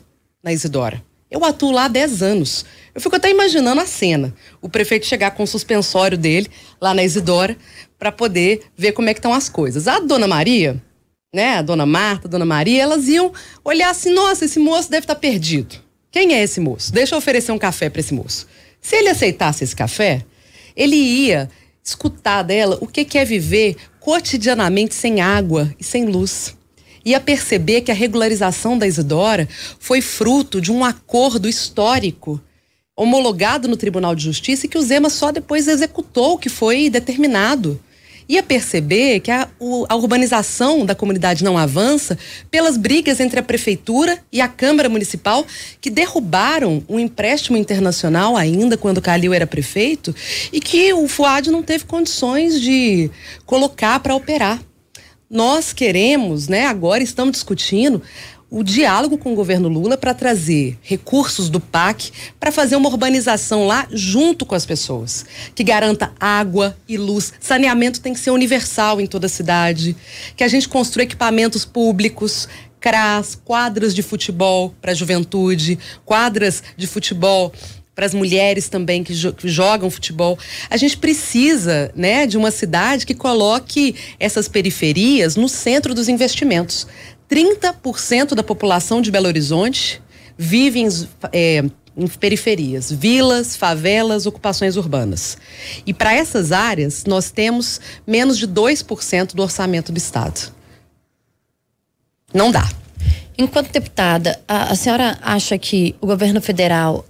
na 0.43 0.51
Isidora. 0.51 1.01
Eu 1.31 1.43
atuo 1.43 1.71
lá 1.71 1.85
há 1.85 1.87
10 1.87 2.21
anos. 2.21 2.65
Eu 2.93 3.01
fico 3.01 3.15
até 3.15 3.31
imaginando 3.31 3.81
a 3.81 3.87
cena. 3.87 4.35
O 4.61 4.69
prefeito 4.69 5.05
chegar 5.05 5.31
com 5.31 5.43
o 5.43 5.47
suspensório 5.47 6.17
dele 6.17 6.47
lá 6.79 6.93
na 6.93 7.03
Isidora 7.03 7.57
para 7.97 8.11
poder 8.11 8.63
ver 8.77 8.91
como 8.91 9.09
é 9.09 9.13
que 9.13 9.19
estão 9.19 9.33
as 9.33 9.49
coisas. 9.49 9.87
A 9.87 9.99
dona 9.99 10.27
Maria, 10.27 10.79
né, 11.33 11.57
a 11.57 11.61
dona 11.61 11.85
Marta, 11.85 12.27
a 12.27 12.29
dona 12.29 12.45
Maria, 12.45 12.83
elas 12.83 13.07
iam 13.07 13.31
olhar 13.63 13.89
assim: 13.89 14.13
"Nossa, 14.13 14.45
esse 14.45 14.59
moço 14.59 14.91
deve 14.91 15.05
estar 15.05 15.15
tá 15.15 15.19
perdido. 15.19 15.75
Quem 16.11 16.35
é 16.35 16.43
esse 16.43 16.59
moço? 16.59 16.93
Deixa 16.93 17.15
eu 17.15 17.19
oferecer 17.19 17.51
um 17.51 17.57
café 17.57 17.89
para 17.89 18.01
esse 18.01 18.13
moço". 18.13 18.45
Se 18.79 18.97
ele 18.97 19.09
aceitasse 19.09 19.63
esse 19.63 19.75
café, 19.75 20.23
ele 20.75 20.97
ia 20.97 21.49
escutar 21.83 22.43
dela 22.43 22.77
o 22.79 22.85
que 22.85 23.17
é 23.17 23.25
viver 23.25 23.75
cotidianamente 23.99 24.93
sem 24.93 25.21
água 25.21 25.73
e 25.79 25.83
sem 25.83 26.05
luz 26.05 26.55
ia 27.05 27.19
perceber 27.19 27.81
que 27.81 27.91
a 27.91 27.95
regularização 27.95 28.77
da 28.77 28.87
Isidora 28.87 29.47
foi 29.79 30.01
fruto 30.01 30.61
de 30.61 30.71
um 30.71 30.83
acordo 30.83 31.47
histórico 31.47 32.41
homologado 32.95 33.67
no 33.67 33.77
Tribunal 33.77 34.15
de 34.15 34.23
Justiça 34.23 34.65
e 34.65 34.69
que 34.69 34.77
o 34.77 34.81
Zema 34.81 35.09
só 35.09 35.31
depois 35.31 35.67
executou 35.67 36.33
o 36.33 36.37
que 36.37 36.49
foi 36.49 36.89
determinado. 36.89 37.79
Ia 38.29 38.41
perceber 38.41 39.19
que 39.19 39.29
a, 39.29 39.49
a, 39.89 39.95
urbanização 39.95 40.85
da 40.85 40.95
comunidade 40.95 41.43
não 41.43 41.57
avança 41.57 42.17
pelas 42.49 42.77
brigas 42.77 43.19
entre 43.19 43.39
a 43.39 43.43
prefeitura 43.43 44.17
e 44.31 44.39
a 44.39 44.47
Câmara 44.47 44.87
Municipal, 44.87 45.45
que 45.81 45.89
derrubaram 45.89 46.81
um 46.87 46.99
empréstimo 46.99 47.57
internacional 47.57 48.37
ainda 48.37 48.77
quando 48.77 49.01
Calil 49.01 49.33
era 49.33 49.45
prefeito 49.45 50.15
e 50.53 50.61
que 50.61 50.93
o 50.93 51.07
FUAD 51.07 51.51
não 51.51 51.61
teve 51.61 51.83
condições 51.83 52.61
de 52.61 53.11
colocar 53.45 53.99
para 53.99 54.15
operar. 54.15 54.61
Nós 55.33 55.73
queremos, 55.73 56.47
né, 56.47 56.67
agora 56.67 57.01
estamos 57.01 57.31
discutindo 57.31 58.03
o 58.51 58.61
diálogo 58.61 59.17
com 59.17 59.33
o 59.33 59.35
governo 59.35 59.67
Lula 59.67 59.97
para 59.97 60.13
trazer 60.13 60.77
recursos 60.83 61.49
do 61.49 61.59
PAC 61.59 62.11
para 62.39 62.51
fazer 62.51 62.75
uma 62.75 62.87
urbanização 62.87 63.65
lá 63.65 63.87
junto 63.89 64.45
com 64.45 64.53
as 64.53 64.63
pessoas, 64.63 65.25
que 65.55 65.63
garanta 65.63 66.13
água 66.19 66.77
e 66.87 66.97
luz. 66.97 67.33
Saneamento 67.39 67.99
tem 67.99 68.13
que 68.13 68.19
ser 68.19 68.29
universal 68.29 69.01
em 69.01 69.07
toda 69.07 69.25
a 69.25 69.29
cidade, 69.29 69.95
que 70.37 70.43
a 70.43 70.47
gente 70.47 70.69
construa 70.69 71.03
equipamentos 71.03 71.65
públicos, 71.65 72.47
CRAS, 72.79 73.33
quadras 73.33 73.95
de 73.95 74.03
futebol 74.03 74.75
para 74.79 74.91
a 74.91 74.95
juventude, 74.95 75.79
quadras 76.05 76.61
de 76.77 76.85
futebol 76.85 77.51
para 77.95 78.05
as 78.05 78.13
mulheres 78.13 78.69
também 78.69 79.03
que, 79.03 79.13
jo 79.13 79.33
que, 79.33 79.47
jogam 79.47 79.89
futebol. 79.89 80.37
A 80.69 80.77
gente 80.77 80.97
precisa, 80.97 81.91
né, 81.95 82.25
de 82.25 82.37
uma 82.37 82.51
cidade 82.51 83.05
que 83.05 83.13
coloque 83.13 83.95
essas 84.19 84.47
periferias 84.47 85.35
no 85.35 85.47
centro 85.47 85.93
dos 85.93 86.09
investimentos. 86.09 86.87
30% 87.29 88.35
da 88.35 88.43
população 88.43 89.01
de 89.01 89.11
Belo 89.11 89.27
Horizonte 89.27 90.01
vive 90.37 90.79
em, 90.79 90.89
é, 91.31 91.63
em 91.95 92.07
periferias, 92.07 92.91
vilas, 92.91 93.55
favelas, 93.55 94.25
ocupações 94.25 94.75
urbanas. 94.75 95.37
E 95.85 95.93
para 95.93 96.13
essas 96.13 96.51
áreas, 96.51 97.05
nós 97.05 97.31
temos 97.31 97.79
menos 98.05 98.37
de 98.37 98.47
2% 98.47 99.33
do 99.33 99.43
orçamento 99.43 99.91
do 99.91 99.97
Estado. 99.97 100.51
Não 102.33 102.51
dá. 102.51 102.67
Enquanto 103.37 103.71
deputada, 103.71 104.39
a, 104.47 104.71
a, 104.71 104.75
senhora 104.75 105.17
acha 105.21 105.57
que 105.57 105.95
o 105.99 106.05
governo 106.05 106.39
federal 106.39 107.03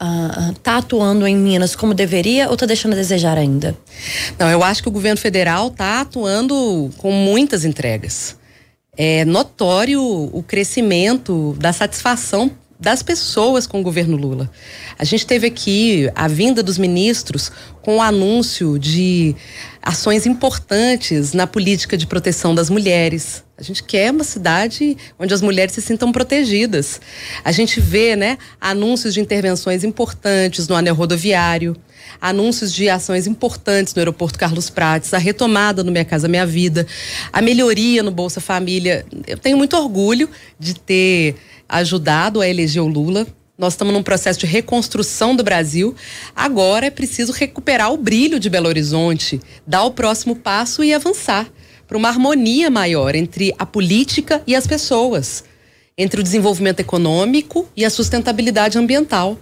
está 0.55 0.77
atuando 0.77 1.27
em 1.27 1.35
Minas 1.35 1.75
como 1.75 1.93
deveria 1.93 2.47
ou 2.47 2.53
está 2.53 2.65
deixando 2.65 2.93
a 2.93 2.95
desejar 2.95 3.37
ainda? 3.37 3.77
Não, 4.39 4.49
eu 4.49 4.63
acho 4.63 4.81
que 4.81 4.87
o 4.87 4.91
governo 4.91 5.19
federal 5.19 5.67
está 5.67 6.01
atuando 6.01 6.89
com 6.97 7.11
muitas 7.11 7.65
entregas. 7.65 8.37
É 8.95 9.25
notório 9.25 10.01
o 10.01 10.43
crescimento 10.43 11.55
da 11.59 11.73
satisfação 11.73 12.51
das 12.79 13.01
pessoas 13.01 13.65
com 13.65 13.79
o 13.79 13.83
governo 13.83 14.17
Lula. 14.17 14.51
A 14.99 15.05
gente 15.05 15.25
teve 15.25 15.47
aqui 15.47 16.09
a 16.13 16.27
vinda 16.27 16.61
dos 16.61 16.77
ministros 16.77 17.51
com 17.83 17.97
o 17.97 18.01
anúncio 18.01 18.79
de 18.79 19.35
ações 19.81 20.25
importantes 20.25 21.33
na 21.33 21.45
política 21.45 21.97
de 21.97 22.07
proteção 22.07 22.55
das 22.55 22.69
mulheres. 22.69 23.43
A 23.57 23.61
gente 23.61 23.83
quer 23.83 24.11
uma 24.11 24.23
cidade 24.23 24.97
onde 25.19 25.33
as 25.33 25.41
mulheres 25.41 25.73
se 25.73 25.81
sintam 25.81 26.11
protegidas. 26.11 26.99
A 27.43 27.51
gente 27.51 27.79
vê, 27.79 28.15
né, 28.15 28.37
anúncios 28.59 29.13
de 29.13 29.19
intervenções 29.19 29.83
importantes 29.83 30.67
no 30.67 30.75
anel 30.75 30.95
rodoviário, 30.95 31.75
anúncios 32.19 32.73
de 32.73 32.89
ações 32.89 33.27
importantes 33.27 33.93
no 33.93 33.99
aeroporto 33.99 34.39
Carlos 34.39 34.69
Prates, 34.69 35.13
a 35.13 35.17
retomada 35.17 35.83
no 35.83 35.91
Minha 35.91 36.05
Casa 36.05 36.27
Minha 36.27 36.45
Vida, 36.45 36.87
a 37.31 37.41
melhoria 37.41 38.01
no 38.01 38.11
Bolsa 38.11 38.39
Família. 38.39 39.05
Eu 39.27 39.37
tenho 39.37 39.57
muito 39.57 39.75
orgulho 39.75 40.29
de 40.57 40.73
ter 40.73 41.35
ajudado 41.67 42.39
a 42.39 42.47
eleger 42.47 42.81
o 42.81 42.87
Lula. 42.87 43.27
Nós 43.55 43.73
estamos 43.73 43.93
num 43.93 44.01
processo 44.01 44.39
de 44.39 44.47
reconstrução 44.47 45.35
do 45.35 45.43
Brasil. 45.43 45.95
Agora 46.35 46.87
é 46.87 46.89
preciso 46.89 47.31
recuperar 47.31 47.93
o 47.93 47.97
brilho 47.97 48.39
de 48.39 48.49
Belo 48.49 48.67
Horizonte, 48.67 49.39
dar 49.65 49.83
o 49.83 49.91
próximo 49.91 50.35
passo 50.35 50.83
e 50.83 50.91
avançar 50.91 51.47
para 51.87 51.95
uma 51.95 52.09
harmonia 52.09 52.71
maior 52.71 53.13
entre 53.13 53.53
a 53.59 53.65
política 53.65 54.41
e 54.47 54.55
as 54.55 54.65
pessoas, 54.65 55.43
entre 55.95 56.19
o 56.19 56.23
desenvolvimento 56.23 56.79
econômico 56.79 57.69
e 57.77 57.85
a 57.85 57.91
sustentabilidade 57.91 58.79
ambiental. 58.79 59.37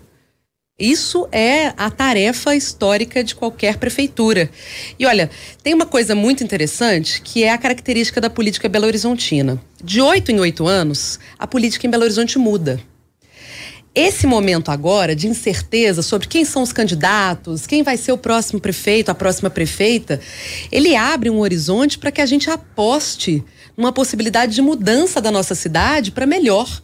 Isso 0.77 1.29
é 1.31 1.73
a 1.77 1.89
tarefa 1.89 2.53
histórica 2.53 3.23
de 3.23 3.33
qualquer 3.33 3.77
prefeitura. 3.77 4.49
E 4.99 5.05
olha, 5.05 5.29
tem 5.63 5.73
uma 5.73 5.85
coisa 5.85 6.13
muito 6.15 6.43
interessante 6.43 7.21
que 7.21 7.45
é 7.45 7.51
a 7.51 7.57
característica 7.57 8.19
da 8.19 8.29
política 8.29 8.67
belo-horizontina. 8.67 9.61
De 9.81 10.01
oito 10.01 10.31
em 10.31 10.39
oito 10.41 10.67
anos, 10.67 11.17
a 11.39 11.47
política 11.47 11.87
em 11.87 11.89
Belo 11.89 12.03
Horizonte 12.03 12.37
muda 12.37 12.90
esse 13.93 14.25
momento 14.25 14.71
agora 14.71 15.15
de 15.15 15.27
incerteza 15.27 16.01
sobre 16.01 16.27
quem 16.27 16.45
são 16.45 16.61
os 16.61 16.71
candidatos, 16.71 17.67
quem 17.67 17.83
vai 17.83 17.97
ser 17.97 18.13
o 18.13 18.17
próximo 18.17 18.59
prefeito, 18.59 19.09
a 19.09 19.15
próxima 19.15 19.49
prefeita, 19.49 20.19
ele 20.71 20.95
abre 20.95 21.29
um 21.29 21.39
horizonte 21.39 21.97
para 21.97 22.11
que 22.11 22.21
a 22.21 22.25
gente 22.25 22.49
aposte 22.49 23.43
numa 23.75 23.91
possibilidade 23.91 24.55
de 24.55 24.61
mudança 24.61 25.19
da 25.19 25.29
nossa 25.29 25.55
cidade 25.55 26.11
para 26.11 26.25
melhor. 26.25 26.81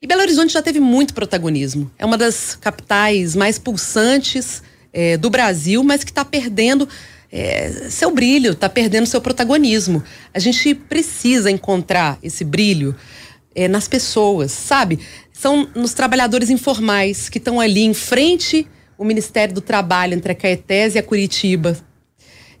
E 0.00 0.06
Belo 0.06 0.20
Horizonte 0.20 0.52
já 0.52 0.62
teve 0.62 0.78
muito 0.78 1.12
protagonismo. 1.12 1.90
É 1.98 2.06
uma 2.06 2.16
das 2.16 2.54
capitais 2.54 3.34
mais 3.34 3.58
pulsantes 3.58 4.62
é, 4.92 5.16
do 5.16 5.28
Brasil, 5.28 5.82
mas 5.82 6.04
que 6.04 6.10
está 6.10 6.24
perdendo 6.24 6.88
é, 7.32 7.88
seu 7.90 8.12
brilho, 8.12 8.52
está 8.52 8.68
perdendo 8.68 9.06
seu 9.06 9.20
protagonismo. 9.20 10.04
A 10.32 10.38
gente 10.38 10.72
precisa 10.72 11.50
encontrar 11.50 12.16
esse 12.22 12.44
brilho 12.44 12.94
é, 13.54 13.66
nas 13.66 13.88
pessoas, 13.88 14.52
sabe? 14.52 15.00
São 15.38 15.68
nos 15.72 15.94
trabalhadores 15.94 16.50
informais 16.50 17.28
que 17.28 17.38
estão 17.38 17.60
ali 17.60 17.84
em 17.84 17.94
frente 17.94 18.66
o 18.98 19.04
Ministério 19.04 19.54
do 19.54 19.60
Trabalho 19.60 20.14
entre 20.14 20.32
a 20.32 20.34
Caetés 20.34 20.96
e 20.96 20.98
a 20.98 21.02
Curitiba 21.02 21.78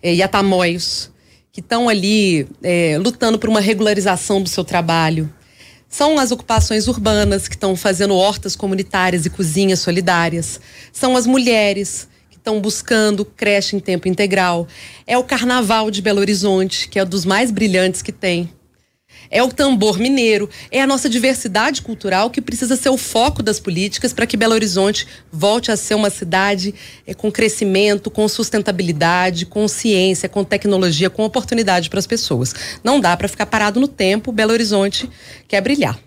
é, 0.00 0.14
e 0.14 0.22
a 0.22 0.28
Tamoios, 0.28 1.10
que 1.50 1.58
estão 1.58 1.88
ali 1.88 2.46
é, 2.62 2.96
lutando 2.96 3.36
por 3.36 3.50
uma 3.50 3.58
regularização 3.58 4.40
do 4.40 4.48
seu 4.48 4.62
trabalho. 4.62 5.28
São 5.88 6.20
as 6.20 6.30
ocupações 6.30 6.86
urbanas 6.86 7.48
que 7.48 7.56
estão 7.56 7.74
fazendo 7.74 8.14
hortas 8.14 8.54
comunitárias 8.54 9.26
e 9.26 9.30
cozinhas 9.30 9.80
solidárias. 9.80 10.60
São 10.92 11.16
as 11.16 11.26
mulheres 11.26 12.06
que 12.30 12.36
estão 12.36 12.60
buscando 12.60 13.24
creche 13.24 13.74
em 13.74 13.80
tempo 13.80 14.06
integral. 14.06 14.68
É 15.04 15.18
o 15.18 15.24
Carnaval 15.24 15.90
de 15.90 16.00
Belo 16.00 16.20
Horizonte, 16.20 16.88
que 16.88 17.00
é 17.00 17.02
um 17.02 17.08
dos 17.08 17.24
mais 17.24 17.50
brilhantes 17.50 18.02
que 18.02 18.12
tem 18.12 18.48
é 19.30 19.42
o 19.42 19.48
tambor 19.48 19.98
mineiro, 19.98 20.48
é 20.70 20.80
a 20.80 20.86
nossa 20.86 21.08
diversidade 21.08 21.82
cultural 21.82 22.30
que 22.30 22.40
precisa 22.40 22.76
ser 22.76 22.88
o 22.88 22.96
foco 22.96 23.42
das 23.42 23.60
políticas 23.60 24.12
para 24.12 24.26
que 24.26 24.36
Belo 24.36 24.54
Horizonte 24.54 25.06
volte 25.32 25.70
a 25.70 25.76
ser 25.76 25.94
uma 25.94 26.10
cidade 26.10 26.74
é, 27.06 27.14
com 27.14 27.30
crescimento, 27.30 28.10
com 28.10 28.26
sustentabilidade, 28.28 29.46
com 29.46 29.66
ciência, 29.68 30.28
com 30.28 30.44
tecnologia, 30.44 31.10
com 31.10 31.24
oportunidade 31.24 31.90
para 31.90 31.98
as 31.98 32.06
pessoas. 32.06 32.54
Não 32.82 33.00
dá 33.00 33.16
para 33.16 33.28
ficar 33.28 33.46
parado 33.46 33.80
no 33.80 33.88
tempo, 33.88 34.32
Belo 34.32 34.52
Horizonte 34.52 35.08
quer 35.46 35.60
brilhar. 35.60 35.98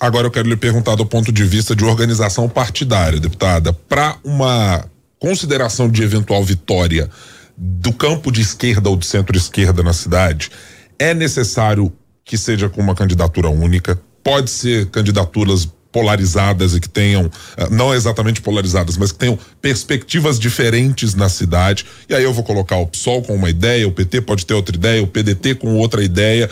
Agora 0.00 0.26
eu 0.26 0.30
quero 0.30 0.48
lhe 0.48 0.56
perguntar 0.56 0.94
do 0.94 1.04
ponto 1.04 1.32
de 1.32 1.44
vista 1.44 1.74
de 1.74 1.84
organização 1.84 2.48
partidária, 2.48 3.18
deputada, 3.18 3.72
para 3.72 4.16
uma 4.22 4.84
consideração 5.18 5.90
de 5.90 6.02
eventual 6.02 6.44
vitória 6.44 7.10
do 7.56 7.92
campo 7.92 8.30
de 8.30 8.40
esquerda 8.40 8.88
ou 8.88 8.96
de 8.96 9.04
centro-esquerda 9.04 9.82
na 9.82 9.92
cidade, 9.92 10.50
é 10.96 11.12
necessário 11.12 11.92
que 12.28 12.36
seja 12.36 12.68
com 12.68 12.80
uma 12.80 12.94
candidatura 12.94 13.48
única, 13.48 13.98
pode 14.22 14.50
ser 14.50 14.86
candidaturas 14.90 15.66
polarizadas 15.90 16.74
e 16.74 16.80
que 16.80 16.88
tenham, 16.88 17.30
eh, 17.56 17.68
não 17.70 17.94
exatamente 17.94 18.42
polarizadas, 18.42 18.98
mas 18.98 19.10
que 19.10 19.18
tenham 19.18 19.38
perspectivas 19.62 20.38
diferentes 20.38 21.14
na 21.14 21.30
cidade. 21.30 21.86
E 22.06 22.14
aí 22.14 22.22
eu 22.22 22.32
vou 22.32 22.44
colocar 22.44 22.76
o 22.76 22.86
PSOL 22.86 23.22
com 23.22 23.34
uma 23.34 23.48
ideia, 23.48 23.88
o 23.88 23.90
PT 23.92 24.20
pode 24.20 24.44
ter 24.44 24.52
outra 24.52 24.76
ideia, 24.76 25.02
o 25.02 25.06
PDT 25.06 25.54
com 25.54 25.74
outra 25.76 26.04
ideia. 26.04 26.50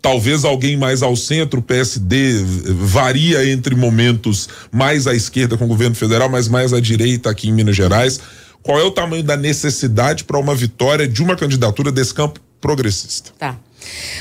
Talvez 0.00 0.44
alguém 0.44 0.76
mais 0.76 1.02
ao 1.02 1.16
centro, 1.16 1.58
o 1.58 1.62
PSD 1.62 2.40
varia 2.76 3.50
entre 3.50 3.74
momentos 3.74 4.48
mais 4.70 5.08
à 5.08 5.14
esquerda 5.14 5.56
com 5.56 5.64
o 5.64 5.68
governo 5.68 5.96
federal, 5.96 6.28
mas 6.28 6.46
mais 6.46 6.72
à 6.72 6.78
direita 6.78 7.28
aqui 7.28 7.48
em 7.48 7.52
Minas 7.52 7.74
Gerais. 7.74 8.20
Qual 8.62 8.78
é 8.78 8.84
o 8.84 8.92
tamanho 8.92 9.24
da 9.24 9.36
necessidade 9.36 10.22
para 10.22 10.38
uma 10.38 10.54
vitória 10.54 11.08
de 11.08 11.20
uma 11.20 11.34
candidatura 11.34 11.90
desse 11.90 12.14
campo 12.14 12.38
progressista? 12.60 13.32
Tá. 13.36 13.56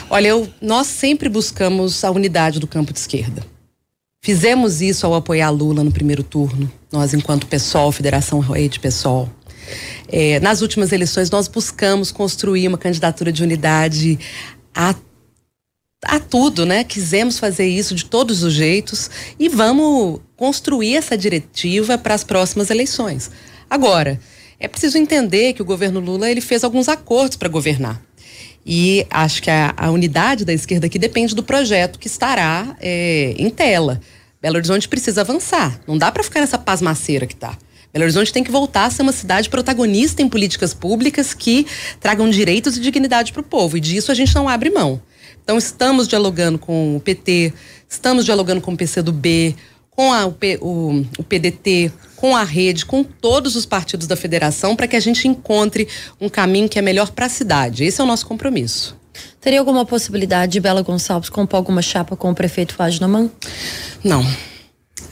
Olha, 0.09 0.27
eu, 0.27 0.49
nós 0.61 0.87
sempre 0.87 1.29
buscamos 1.29 2.03
a 2.03 2.11
unidade 2.11 2.59
do 2.59 2.67
campo 2.67 2.93
de 2.93 2.99
esquerda. 2.99 3.43
Fizemos 4.25 4.81
isso 4.81 5.05
ao 5.05 5.13
apoiar 5.13 5.51
Lula 5.51 5.83
no 5.83 5.91
primeiro 5.91 6.23
turno, 6.23 6.71
nós 6.91 7.13
enquanto 7.13 7.45
PSOL, 7.45 7.91
Federação 7.91 8.39
Rede 8.39 8.79
PSOL. 8.79 9.29
É, 10.07 10.39
nas 10.39 10.61
últimas 10.61 10.91
eleições, 10.91 11.29
nós 11.29 11.47
buscamos 11.47 12.11
construir 12.11 12.67
uma 12.67 12.77
candidatura 12.77 13.31
de 13.31 13.43
unidade 13.43 14.17
a, 14.73 14.95
a 16.03 16.19
tudo, 16.19 16.65
né? 16.65 16.83
Quisemos 16.83 17.37
fazer 17.37 17.67
isso 17.67 17.93
de 17.93 18.05
todos 18.05 18.43
os 18.43 18.53
jeitos 18.53 19.09
e 19.39 19.47
vamos 19.47 20.21
construir 20.35 20.95
essa 20.95 21.17
diretiva 21.17 21.97
para 21.97 22.13
as 22.13 22.23
próximas 22.23 22.69
eleições. 22.69 23.29
Agora, 23.69 24.19
é 24.59 24.67
preciso 24.67 24.97
entender 24.97 25.53
que 25.53 25.61
o 25.61 25.65
governo 25.65 25.99
Lula 25.99 26.29
ele 26.29 26.41
fez 26.41 26.63
alguns 26.63 26.87
acordos 26.87 27.37
para 27.37 27.49
governar. 27.49 28.01
E 28.65 29.05
acho 29.11 29.43
que 29.43 29.49
a, 29.49 29.73
a, 29.77 29.91
unidade 29.91 30.43
da 30.43 30.51
esquerda 30.51 30.87
aqui 30.87 30.97
depende 30.97 31.35
do 31.35 31.43
projeto 31.43 31.99
que 31.99 32.07
estará 32.07 32.75
é, 32.81 33.35
em 33.37 33.49
tela. 33.49 34.01
Belo 34.41 34.55
Horizonte 34.55 34.87
precisa 34.89 35.21
avançar. 35.21 35.79
Não 35.87 35.97
dá 35.97 36.11
para 36.11 36.23
ficar 36.23 36.39
nessa 36.39 36.57
pasmaceira 36.57 37.27
que 37.27 37.35
está. 37.35 37.55
Belo 37.93 38.03
Horizonte 38.05 38.33
tem 38.33 38.43
que 38.43 38.51
voltar 38.51 38.85
a 38.85 38.89
ser 38.89 39.03
uma 39.03 39.11
cidade 39.11 39.49
protagonista 39.49 40.21
em 40.21 40.27
políticas 40.27 40.73
públicas 40.73 41.33
que 41.33 41.67
tragam 41.99 42.29
direitos 42.29 42.75
e 42.75 42.81
dignidade 42.81 43.31
para 43.31 43.41
o 43.41 43.43
povo. 43.43 43.77
E 43.77 43.79
disso 43.79 44.11
a 44.11 44.15
gente 44.15 44.33
não 44.33 44.49
abre 44.49 44.71
mão. 44.71 44.99
Então 45.43 45.57
estamos 45.59 46.07
dialogando 46.07 46.57
com 46.57 46.97
o 46.97 46.99
PT, 46.99 47.53
estamos 47.87 48.25
dialogando 48.25 48.61
com 48.61 48.73
o 48.73 48.77
PCdoB, 48.77 49.55
com 49.95 50.11
a, 50.11 50.27
o, 50.27 50.35
o, 50.61 51.05
o 51.19 51.23
PDT, 51.23 51.91
com 52.15 52.35
a 52.35 52.43
rede, 52.43 52.85
com 52.85 53.03
todos 53.03 53.55
os 53.55 53.65
partidos 53.65 54.07
da 54.07 54.15
federação, 54.15 54.75
para 54.75 54.87
que 54.87 54.95
a 54.95 54.99
gente 54.99 55.27
encontre 55.27 55.87
um 56.19 56.27
caminho 56.27 56.67
que 56.67 56.77
é 56.77 56.81
melhor 56.81 57.11
para 57.11 57.27
a 57.27 57.29
cidade. 57.29 57.83
Esse 57.83 58.01
é 58.01 58.03
o 58.03 58.07
nosso 58.07 58.25
compromisso. 58.25 58.97
Teria 59.39 59.59
alguma 59.59 59.85
possibilidade 59.85 60.53
de 60.53 60.59
Bela 60.59 60.81
Gonçalves 60.81 61.29
compor 61.29 61.57
alguma 61.57 61.81
chapa 61.81 62.15
com 62.15 62.31
o 62.31 62.35
prefeito 62.35 62.75
Wagner 62.77 63.29
Não. 64.03 64.25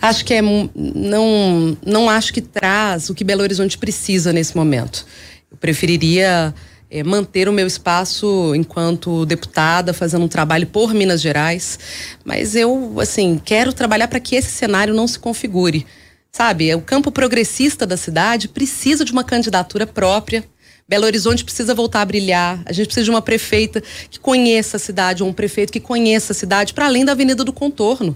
Acho 0.02 0.26
que 0.26 0.34
é 0.34 0.42
não 0.42 1.78
não 1.86 2.10
acho 2.10 2.34
que 2.34 2.42
traz 2.42 3.10
o 3.10 3.16
que 3.16 3.24
Belo 3.24 3.42
Horizonte 3.42 3.78
precisa 3.78 4.34
nesse 4.34 4.56
momento. 4.58 5.06
Eu 5.50 5.58
preferiria 5.58 6.54
é, 6.94 7.04
manter 7.04 7.50
o 7.50 7.52
meu 7.52 7.66
espaço 7.66 8.54
enquanto 8.54 9.26
deputada, 9.26 9.94
fazendo 9.94 10.26
um 10.26 10.28
trabalho 10.28 10.68
por 10.68 10.94
Minas 10.94 11.20
Gerais, 11.20 11.80
mas 12.24 12.56
eu 12.56 13.00
assim 13.00 13.42
quero 13.44 13.74
trabalhar 13.74 14.08
para 14.08 14.20
que 14.20 14.36
esse 14.36 14.52
cenário 14.52 14.94
não 14.94 15.08
se 15.08 15.18
configure. 15.18 15.88
Sabe, 16.32 16.74
o 16.76 16.82
campo 16.82 17.12
progressista 17.12 17.88
da 17.88 17.98
cidade 17.98 18.48
precisa 18.48 19.04
de 19.04 19.12
uma 19.12 19.24
candidatura 19.24 19.88
própria. 19.88 20.44
Belo 20.88 21.06
Horizonte 21.06 21.44
precisa 21.44 21.74
voltar 21.74 22.02
a 22.02 22.06
brilhar. 22.06 22.62
A 22.66 22.72
gente 22.72 22.86
precisa 22.86 23.06
de 23.06 23.10
uma 23.10 23.22
prefeita 23.22 23.82
que 24.10 24.20
conheça 24.20 24.78
a 24.78 24.80
cidade, 24.80 25.24
ou 25.24 25.30
um 25.30 25.34
prefeito 25.34 25.74
que 25.74 25.80
conheça 25.80 26.32
a 26.32 26.36
cidade 26.36 26.76
para 26.76 26.86
além 26.86 27.04
da 27.04 27.14
Avenida 27.14 27.44
do 27.44 27.54
Contorno. 27.54 28.16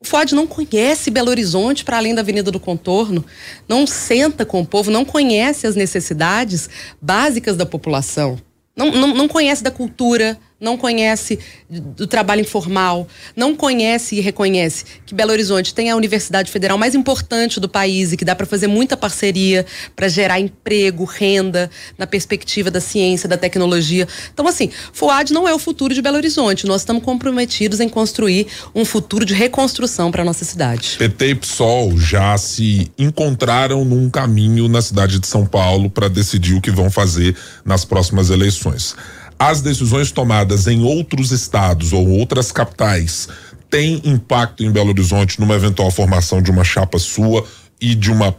O 0.00 0.06
FOD 0.06 0.32
não 0.32 0.46
conhece 0.46 1.10
Belo 1.10 1.28
Horizonte 1.28 1.84
para 1.84 1.96
além 1.96 2.14
da 2.14 2.20
Avenida 2.20 2.52
do 2.52 2.60
Contorno, 2.60 3.24
não 3.68 3.84
senta 3.84 4.46
com 4.46 4.60
o 4.60 4.66
povo, 4.66 4.92
não 4.92 5.04
conhece 5.04 5.66
as 5.66 5.74
necessidades 5.74 6.70
básicas 7.02 7.56
da 7.56 7.66
população, 7.66 8.38
não, 8.76 8.92
não, 8.92 9.08
não 9.08 9.26
conhece 9.26 9.60
da 9.62 9.72
cultura, 9.72 10.38
não 10.60 10.76
conhece 10.76 11.38
do 11.70 12.06
trabalho 12.06 12.40
informal, 12.40 13.06
não 13.36 13.54
conhece 13.54 14.16
e 14.16 14.20
reconhece 14.20 14.84
que 15.06 15.14
Belo 15.14 15.30
Horizonte 15.30 15.72
tem 15.72 15.88
a 15.90 15.96
universidade 15.96 16.50
federal 16.50 16.76
mais 16.76 16.94
importante 16.94 17.60
do 17.60 17.68
país 17.68 18.12
e 18.12 18.16
que 18.16 18.24
dá 18.24 18.34
para 18.34 18.44
fazer 18.44 18.66
muita 18.66 18.96
parceria 18.96 19.64
para 19.94 20.08
gerar 20.08 20.40
emprego, 20.40 21.04
renda 21.04 21.70
na 21.96 22.06
perspectiva 22.06 22.70
da 22.70 22.80
ciência, 22.80 23.28
da 23.28 23.36
tecnologia. 23.36 24.08
Então, 24.32 24.48
assim, 24.48 24.70
FUAD 24.92 25.32
não 25.32 25.46
é 25.46 25.54
o 25.54 25.58
futuro 25.58 25.94
de 25.94 26.02
Belo 26.02 26.16
Horizonte. 26.16 26.66
Nós 26.66 26.80
estamos 26.80 27.04
comprometidos 27.04 27.78
em 27.78 27.88
construir 27.88 28.48
um 28.74 28.84
futuro 28.84 29.24
de 29.24 29.34
reconstrução 29.34 30.10
para 30.10 30.24
nossa 30.24 30.44
cidade. 30.44 30.96
PT 30.98 31.28
e 31.28 31.34
PSOL 31.36 31.96
já 31.96 32.36
se 32.36 32.90
encontraram 32.98 33.84
num 33.84 34.10
caminho 34.10 34.68
na 34.68 34.82
cidade 34.82 35.20
de 35.20 35.26
São 35.26 35.46
Paulo 35.46 35.88
para 35.88 36.08
decidir 36.08 36.54
o 36.54 36.60
que 36.60 36.70
vão 36.70 36.90
fazer 36.90 37.36
nas 37.64 37.84
próximas 37.84 38.30
eleições 38.30 38.96
as 39.38 39.60
decisões 39.60 40.10
tomadas 40.10 40.66
em 40.66 40.82
outros 40.82 41.30
estados 41.30 41.92
ou 41.92 42.08
outras 42.08 42.50
capitais 42.50 43.28
têm 43.70 44.00
impacto 44.04 44.64
em 44.64 44.70
Belo 44.70 44.88
Horizonte 44.88 45.38
numa 45.38 45.54
eventual 45.54 45.90
formação 45.90 46.42
de 46.42 46.50
uma 46.50 46.64
chapa 46.64 46.98
sua 46.98 47.46
e 47.80 47.94
de 47.94 48.10
uma 48.10 48.36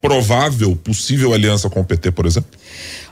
provável 0.00 0.74
possível 0.76 1.34
aliança 1.34 1.68
com 1.68 1.80
o 1.80 1.84
PT, 1.84 2.12
por 2.12 2.24
exemplo? 2.24 2.50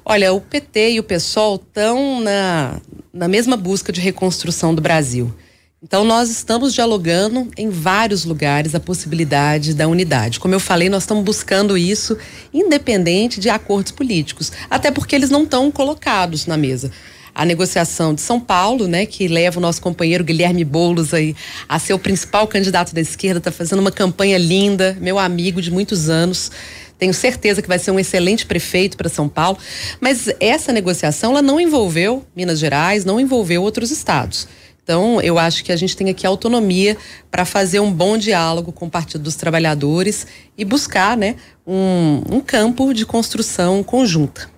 Olha, 0.05 0.33
o 0.33 0.41
PT 0.41 0.93
e 0.93 1.01
o 1.01 1.03
PSOL 1.03 1.57
estão 1.57 2.21
na, 2.21 2.81
na 3.13 3.27
mesma 3.27 3.57
busca 3.57 3.93
de 3.93 4.01
reconstrução 4.01 4.75
do 4.75 4.81
Brasil. 4.81 5.35
Então, 5.83 6.05
nós 6.05 6.31
estamos 6.31 6.73
dialogando 6.73 7.51
em 7.57 7.69
vários 7.69 8.25
lugares 8.25 8.75
a 8.75 8.81
possibilidade 8.81 9.75
da 9.75 9.87
unidade. 9.87 10.41
Como 10.41 10.55
eu 10.55 10.61
falei, 10.61 10.89
nós 10.89 11.03
estamos 11.03 11.25
buscando 11.25 11.77
isso 11.77 12.17
independente 12.55 13.41
de 13.41 13.51
acordos 13.51 13.93
políticos, 13.93 14.51
até 14.71 14.91
porque 14.91 15.15
eles 15.15 15.29
não 15.29 15.43
estão 15.43 15.71
colocados 15.71 16.47
na 16.47 16.57
mesa 16.57 16.91
a 17.37 17.45
negociação 17.45 18.15
de 18.15 18.23
São 18.23 18.41
Paulo, 18.41 18.89
né, 18.89 19.05
que 19.05 19.29
leva 19.29 19.59
o 19.59 19.61
nosso 19.61 19.83
companheiro 19.83 20.25
Guilherme 20.25 20.65
Boulos 20.65 21.13
aí 21.13 21.37
a 21.69 21.79
ser 21.79 21.93
o 21.93 21.99
principal 21.99 22.49
candidato 22.49 22.95
da 22.95 23.01
esquerda, 23.03 23.37
está 23.37 23.53
fazendo 23.53 23.81
uma 23.81 23.93
campanha 23.93 24.39
linda, 24.39 24.97
meu 25.03 25.19
amigo 25.19 25.61
de 25.61 25.71
muitos 25.71 26.09
anos. 26.09 26.51
Tenho 26.99 27.13
certeza 27.13 27.61
que 27.61 27.69
vai 27.69 27.79
ser 27.79 27.91
um 27.91 28.01
excelente 28.01 28.47
prefeito 28.47 28.97
para 28.97 29.11
São 29.11 29.29
Paulo, 29.29 29.59
mas 30.01 30.31
essa 30.41 30.73
negociação 30.73 31.33
ela 31.33 31.43
não 31.43 31.61
envolveu 31.61 32.25
Minas 32.35 32.59
Gerais, 32.59 33.05
não 33.05 33.21
envolveu 33.21 33.63
outros 33.63 33.91
estados. 33.91 34.49
Então, 34.83 35.21
eu 35.21 35.39
acho 35.39 35.63
que 35.63 35.73
a 35.73 35.77
gente 35.77 35.95
tem 35.95 36.09
aqui 36.09 36.27
autonomia 36.27 36.97
para 37.31 37.45
fazer 37.45 37.81
um 37.81 37.93
bom 37.93 38.17
diálogo 38.17 38.73
com 38.73 38.87
o 38.87 38.91
Partido 38.91 39.25
dos 39.25 39.35
Trabalhadores 39.35 40.27
e 40.57 40.65
buscar 40.65 41.19
né, 41.19 41.35
um, 41.67 42.23
um 42.31 42.41
campo 42.41 42.95
de 42.95 43.05
construção 43.05 43.83
conjunta. 43.83 44.56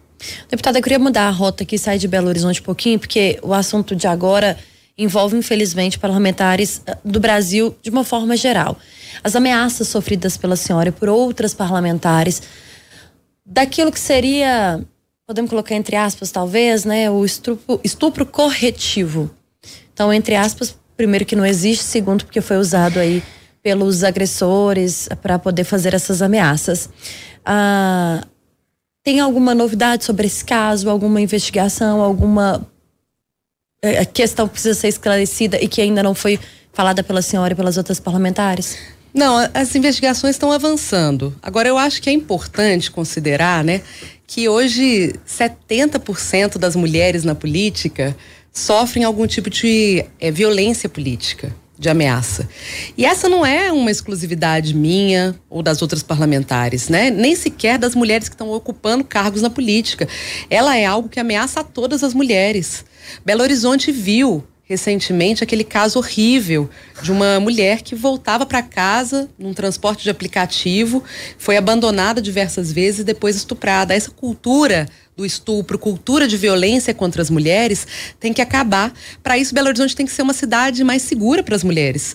Deputada, 0.48 0.78
eu 0.78 0.82
queria 0.82 0.98
mudar 0.98 1.28
a 1.28 1.30
rota 1.30 1.62
aqui, 1.62 1.78
sair 1.78 1.98
de 1.98 2.08
Belo 2.08 2.28
Horizonte 2.28 2.60
um 2.60 2.64
pouquinho, 2.64 2.98
porque 2.98 3.38
o 3.42 3.52
assunto 3.52 3.94
de 3.94 4.06
agora 4.06 4.58
envolve, 4.96 5.36
infelizmente, 5.36 5.98
parlamentares 5.98 6.82
eh, 6.86 6.96
do 7.04 7.20
Brasil 7.20 7.76
de 7.80 7.88
uma 7.88 8.02
forma 8.02 8.36
geral. 8.36 8.76
As 9.22 9.36
ameaças 9.36 9.86
sofridas 9.88 10.36
pela 10.36 10.56
senhora 10.56 10.88
e 10.88 10.92
por 10.92 11.08
outras 11.08 11.54
parlamentares, 11.54 12.42
daquilo 13.46 13.92
que 13.92 14.00
seria, 14.00 14.84
podemos 15.26 15.48
colocar 15.48 15.74
entre 15.76 15.94
aspas, 15.94 16.32
talvez, 16.32 16.84
né, 16.84 17.08
o 17.08 17.24
estupro, 17.24 17.80
estupro 17.84 18.26
corretivo. 18.26 19.30
Então, 19.94 20.12
entre 20.12 20.34
aspas, 20.34 20.76
primeiro 20.96 21.24
que 21.24 21.36
não 21.36 21.46
existe, 21.46 21.84
segundo 21.84 22.24
porque 22.24 22.40
foi 22.40 22.56
usado 22.56 22.98
aí 22.98 23.22
pelos 23.62 24.02
agressores 24.02 25.08
para 25.22 25.38
poder 25.38 25.64
fazer 25.64 25.94
essas 25.94 26.22
ameaças. 26.22 26.88
Ah, 27.44 28.20
tem 29.08 29.20
alguma 29.20 29.54
novidade 29.54 30.04
sobre 30.04 30.26
esse 30.26 30.44
caso, 30.44 30.90
alguma 30.90 31.18
investigação, 31.18 32.02
alguma 32.02 32.60
é, 33.80 34.04
questão 34.04 34.46
que 34.46 34.52
precisa 34.52 34.78
ser 34.78 34.88
esclarecida 34.88 35.58
e 35.58 35.66
que 35.66 35.80
ainda 35.80 36.02
não 36.02 36.14
foi 36.14 36.38
falada 36.74 37.02
pela 37.02 37.22
senhora 37.22 37.54
e 37.54 37.56
pelas 37.56 37.78
outras 37.78 37.98
parlamentares? 37.98 38.76
Não, 39.14 39.38
as 39.54 39.74
investigações 39.74 40.34
estão 40.34 40.52
avançando. 40.52 41.34
Agora, 41.42 41.66
eu 41.66 41.78
acho 41.78 42.02
que 42.02 42.10
é 42.10 42.12
importante 42.12 42.90
considerar, 42.90 43.64
né, 43.64 43.80
que 44.26 44.46
hoje 44.46 45.14
70% 45.26 46.58
das 46.58 46.76
mulheres 46.76 47.24
na 47.24 47.34
política 47.34 48.14
sofrem 48.52 49.04
algum 49.04 49.26
tipo 49.26 49.48
de 49.48 50.04
é, 50.20 50.30
violência 50.30 50.86
política 50.86 51.50
de 51.78 51.88
ameaça. 51.88 52.48
E 52.96 53.04
essa 53.04 53.28
não 53.28 53.46
é 53.46 53.70
uma 53.70 53.90
exclusividade 53.90 54.74
minha 54.74 55.38
ou 55.48 55.62
das 55.62 55.80
outras 55.80 56.02
parlamentares, 56.02 56.88
né? 56.88 57.10
Nem 57.10 57.36
sequer 57.36 57.78
das 57.78 57.94
mulheres 57.94 58.28
que 58.28 58.34
estão 58.34 58.50
ocupando 58.50 59.04
cargos 59.04 59.42
na 59.42 59.50
política. 59.50 60.08
Ela 60.50 60.76
é 60.76 60.84
algo 60.84 61.08
que 61.08 61.20
ameaça 61.20 61.60
a 61.60 61.64
todas 61.64 62.02
as 62.02 62.12
mulheres. 62.12 62.84
Belo 63.24 63.42
Horizonte 63.42 63.92
viu 63.92 64.44
recentemente 64.64 65.42
aquele 65.42 65.64
caso 65.64 65.98
horrível 65.98 66.68
de 67.00 67.10
uma 67.10 67.40
mulher 67.40 67.80
que 67.80 67.94
voltava 67.94 68.44
para 68.44 68.60
casa 68.62 69.30
num 69.38 69.54
transporte 69.54 70.02
de 70.02 70.10
aplicativo, 70.10 71.02
foi 71.38 71.56
abandonada 71.56 72.20
diversas 72.20 72.70
vezes 72.70 73.00
e 73.00 73.04
depois 73.04 73.34
estuprada. 73.34 73.94
Essa 73.94 74.10
cultura 74.10 74.86
do 75.18 75.26
estupro, 75.26 75.76
cultura 75.76 76.28
de 76.28 76.36
violência 76.36 76.94
contra 76.94 77.20
as 77.20 77.28
mulheres, 77.28 77.84
tem 78.20 78.32
que 78.32 78.40
acabar. 78.40 78.94
Para 79.20 79.36
isso, 79.36 79.52
Belo 79.52 79.66
Horizonte 79.66 79.96
tem 79.96 80.06
que 80.06 80.12
ser 80.12 80.22
uma 80.22 80.32
cidade 80.32 80.84
mais 80.84 81.02
segura 81.02 81.42
para 81.42 81.56
as 81.56 81.64
mulheres. 81.64 82.14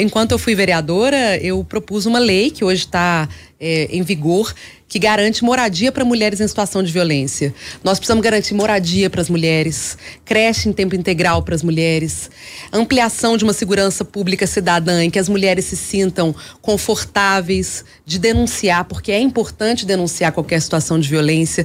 Enquanto 0.00 0.32
eu 0.32 0.38
fui 0.38 0.54
vereadora, 0.54 1.36
eu 1.36 1.62
propus 1.62 2.06
uma 2.06 2.18
lei 2.18 2.50
que 2.50 2.64
hoje 2.64 2.86
está 2.86 3.28
é, 3.60 3.88
em 3.90 4.02
vigor 4.02 4.54
que 4.90 4.98
garante 4.98 5.44
moradia 5.44 5.92
para 5.92 6.04
mulheres 6.04 6.40
em 6.40 6.48
situação 6.48 6.82
de 6.82 6.90
violência. 6.90 7.54
Nós 7.84 8.00
precisamos 8.00 8.24
garantir 8.24 8.54
moradia 8.54 9.08
para 9.08 9.20
as 9.20 9.30
mulheres, 9.30 9.96
creche 10.24 10.68
em 10.68 10.72
tempo 10.72 10.96
integral 10.96 11.44
para 11.44 11.54
as 11.54 11.62
mulheres, 11.62 12.28
ampliação 12.72 13.36
de 13.36 13.44
uma 13.44 13.52
segurança 13.52 14.04
pública 14.04 14.48
cidadã 14.48 15.04
em 15.04 15.08
que 15.08 15.18
as 15.20 15.28
mulheres 15.28 15.66
se 15.66 15.76
sintam 15.76 16.34
confortáveis 16.60 17.84
de 18.04 18.18
denunciar, 18.18 18.84
porque 18.84 19.12
é 19.12 19.20
importante 19.20 19.86
denunciar 19.86 20.32
qualquer 20.32 20.60
situação 20.60 20.98
de 20.98 21.08
violência. 21.08 21.64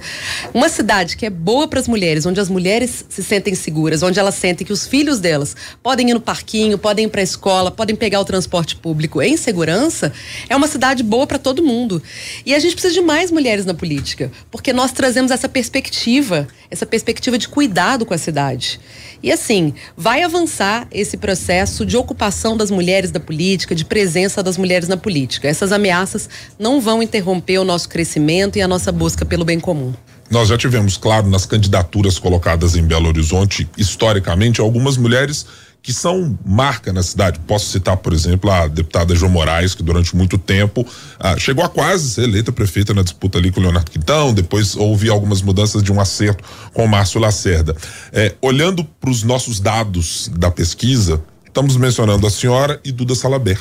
Uma 0.53 0.64
cidade 0.69 1.17
que 1.17 1.25
é 1.25 1.29
boa 1.29 1.67
para 1.67 1.79
as 1.79 1.87
mulheres, 1.87 2.25
onde 2.25 2.39
as 2.39 2.49
mulheres 2.49 3.05
se 3.09 3.23
sentem 3.23 3.55
seguras, 3.55 4.03
onde 4.03 4.19
elas 4.19 4.35
sentem 4.35 4.65
que 4.65 4.73
os 4.73 4.87
filhos 4.87 5.19
delas 5.19 5.55
podem 5.81 6.09
ir 6.09 6.13
no 6.13 6.19
parquinho, 6.19 6.77
podem 6.77 7.05
ir 7.05 7.09
para 7.09 7.21
a 7.21 7.23
escola, 7.23 7.71
podem 7.71 7.95
pegar 7.95 8.19
o 8.19 8.25
transporte 8.25 8.75
público 8.75 9.21
em 9.21 9.37
segurança, 9.37 10.11
é 10.49 10.55
uma 10.55 10.67
cidade 10.67 11.03
boa 11.03 11.27
para 11.27 11.37
todo 11.37 11.63
mundo. 11.63 12.01
E 12.45 12.53
a 12.53 12.59
gente 12.59 12.73
precisa 12.73 12.93
de 12.93 13.01
mais 13.01 13.31
mulheres 13.31 13.65
na 13.65 13.73
política, 13.73 14.31
porque 14.49 14.73
nós 14.73 14.91
trazemos 14.91 15.31
essa 15.31 15.49
perspectiva, 15.49 16.47
essa 16.69 16.85
perspectiva 16.85 17.37
de 17.37 17.47
cuidado 17.47 18.05
com 18.05 18.13
a 18.13 18.17
cidade. 18.17 18.79
E 19.21 19.31
assim, 19.31 19.73
vai 19.97 20.23
avançar 20.23 20.87
esse 20.91 21.17
processo 21.17 21.85
de 21.85 21.97
ocupação 21.97 22.55
das 22.55 22.69
mulheres 22.69 23.11
da 23.11 23.19
política, 23.19 23.73
de 23.73 23.85
presença 23.85 24.43
das 24.43 24.57
mulheres 24.57 24.87
na 24.87 24.97
política. 24.97 25.47
Essas 25.47 25.71
ameaças 25.71 26.29
não 26.59 26.79
vão 26.79 27.01
interromper 27.01 27.57
o 27.57 27.63
nosso 27.63 27.89
crescimento 27.89 28.57
e 28.57 28.61
a 28.61 28.67
nossa 28.67 28.91
busca 28.91 29.25
pelo 29.25 29.45
bem 29.45 29.59
comum. 29.59 29.93
Nós 30.29 30.47
já 30.47 30.57
tivemos, 30.57 30.97
claro, 30.97 31.27
nas 31.29 31.45
candidaturas 31.45 32.17
colocadas 32.17 32.75
em 32.75 32.83
Belo 32.83 33.07
Horizonte, 33.07 33.69
historicamente, 33.77 34.59
algumas 34.59 34.97
mulheres 34.97 35.45
que 35.85 35.93
são 35.93 36.35
marca 36.43 36.91
na 36.91 37.03
cidade. 37.03 37.39
Posso 37.45 37.69
citar, 37.69 37.95
por 37.97 38.11
exemplo, 38.11 38.49
a 38.49 38.67
deputada 38.67 39.15
João 39.15 39.31
Moraes, 39.31 39.75
que 39.75 39.83
durante 39.83 40.15
muito 40.15 40.35
tempo 40.35 40.83
ah, 41.19 41.37
chegou 41.37 41.63
a 41.63 41.69
quase 41.69 42.09
ser 42.09 42.23
eleita 42.23 42.51
prefeita 42.51 42.91
na 42.91 43.03
disputa 43.03 43.37
ali 43.37 43.51
com 43.51 43.59
o 43.59 43.63
Leonardo 43.63 43.91
Quintão, 43.91 44.33
depois 44.33 44.75
houve 44.75 45.09
algumas 45.09 45.43
mudanças 45.43 45.83
de 45.83 45.91
um 45.93 46.01
acerto 46.01 46.43
com 46.73 46.85
o 46.85 46.87
Márcio 46.87 47.21
Lacerda. 47.21 47.75
É, 48.11 48.33
olhando 48.41 48.83
para 48.83 49.11
os 49.11 49.21
nossos 49.21 49.59
dados 49.59 50.27
da 50.35 50.49
pesquisa, 50.49 51.21
estamos 51.45 51.77
mencionando 51.77 52.25
a 52.25 52.31
senhora 52.31 52.79
e 52.83 52.91
Duda 52.91 53.13
Salaber. 53.13 53.59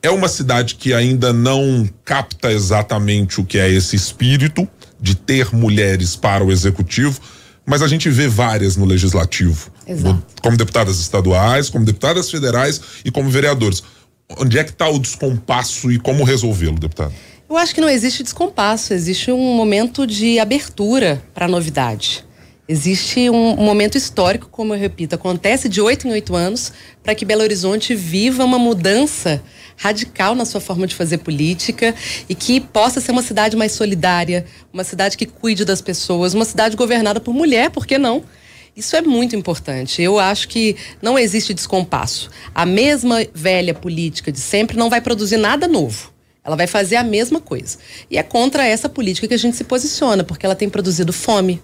É 0.00 0.08
uma 0.08 0.28
cidade 0.28 0.76
que 0.76 0.94
ainda 0.94 1.32
não 1.32 1.84
capta 2.04 2.52
exatamente 2.52 3.40
o 3.40 3.44
que 3.44 3.58
é 3.58 3.68
esse 3.68 3.96
espírito 3.96 4.68
de 5.00 5.14
ter 5.14 5.54
mulheres 5.54 6.16
para 6.16 6.44
o 6.44 6.52
executivo, 6.52 7.20
mas 7.64 7.82
a 7.82 7.88
gente 7.88 8.08
vê 8.10 8.28
várias 8.28 8.76
no 8.76 8.84
legislativo. 8.84 9.70
Exato. 9.86 10.24
como 10.40 10.56
deputadas 10.56 11.00
estaduais, 11.00 11.68
como 11.68 11.84
deputadas 11.84 12.30
federais 12.30 12.80
e 13.04 13.10
como 13.10 13.28
vereadores. 13.28 13.82
Onde 14.38 14.58
é 14.58 14.62
que 14.62 14.70
está 14.70 14.88
o 14.88 14.98
descompasso 14.98 15.90
e 15.90 15.98
como 15.98 16.22
resolvê-lo, 16.22 16.78
deputado? 16.78 17.12
Eu 17.48 17.56
acho 17.56 17.74
que 17.74 17.80
não 17.80 17.88
existe 17.88 18.22
descompasso, 18.22 18.94
existe 18.94 19.32
um 19.32 19.56
momento 19.56 20.06
de 20.06 20.38
abertura 20.38 21.20
para 21.34 21.46
a 21.46 21.48
novidade. 21.48 22.24
Existe 22.72 23.28
um, 23.28 23.56
momento 23.56 23.98
histórico, 23.98 24.48
como 24.48 24.72
eu 24.72 24.78
repito, 24.78 25.16
acontece 25.16 25.68
de 25.68 25.80
oito 25.80 26.06
em 26.06 26.12
oito 26.12 26.36
anos 26.36 26.72
para 27.02 27.16
que 27.16 27.24
Belo 27.24 27.42
Horizonte 27.42 27.96
viva 27.96 28.44
uma 28.44 28.60
mudança 28.60 29.42
radical 29.76 30.36
na 30.36 30.44
sua 30.44 30.60
forma 30.60 30.86
de 30.86 30.94
fazer 30.94 31.18
política 31.18 31.92
e 32.28 32.34
que 32.36 32.60
possa 32.60 33.00
ser 33.00 33.10
uma 33.10 33.24
cidade 33.24 33.56
mais 33.56 33.72
solidária, 33.72 34.44
uma 34.72 34.84
cidade 34.84 35.16
que 35.16 35.26
cuide 35.26 35.64
das 35.64 35.80
pessoas, 35.80 36.32
uma 36.32 36.44
cidade 36.44 36.76
governada 36.76 37.18
por 37.18 37.34
mulher, 37.34 37.70
por 37.70 37.84
que 37.84 37.98
não? 37.98 38.22
Isso 38.76 38.94
é 38.94 39.02
muito 39.02 39.34
importante. 39.34 40.00
Eu 40.00 40.20
acho 40.20 40.46
que 40.46 40.76
não 41.02 41.18
existe 41.18 41.52
descompasso. 41.52 42.30
A 42.54 42.64
mesma 42.64 43.26
velha 43.34 43.74
política 43.74 44.30
de 44.30 44.38
sempre 44.38 44.76
não 44.76 44.88
vai 44.88 45.00
produzir 45.00 45.38
nada 45.38 45.66
novo. 45.66 46.12
Ela 46.44 46.54
vai 46.54 46.68
fazer 46.68 46.94
a 46.94 47.02
mesma 47.02 47.40
coisa. 47.40 47.78
E 48.08 48.16
é 48.16 48.22
contra 48.22 48.64
essa 48.64 48.88
política 48.88 49.26
que 49.26 49.34
a 49.34 49.38
gente 49.38 49.56
se 49.56 49.64
posiciona, 49.64 50.22
porque 50.22 50.46
ela 50.46 50.54
tem 50.54 50.70
produzido 50.70 51.12
fome, 51.12 51.60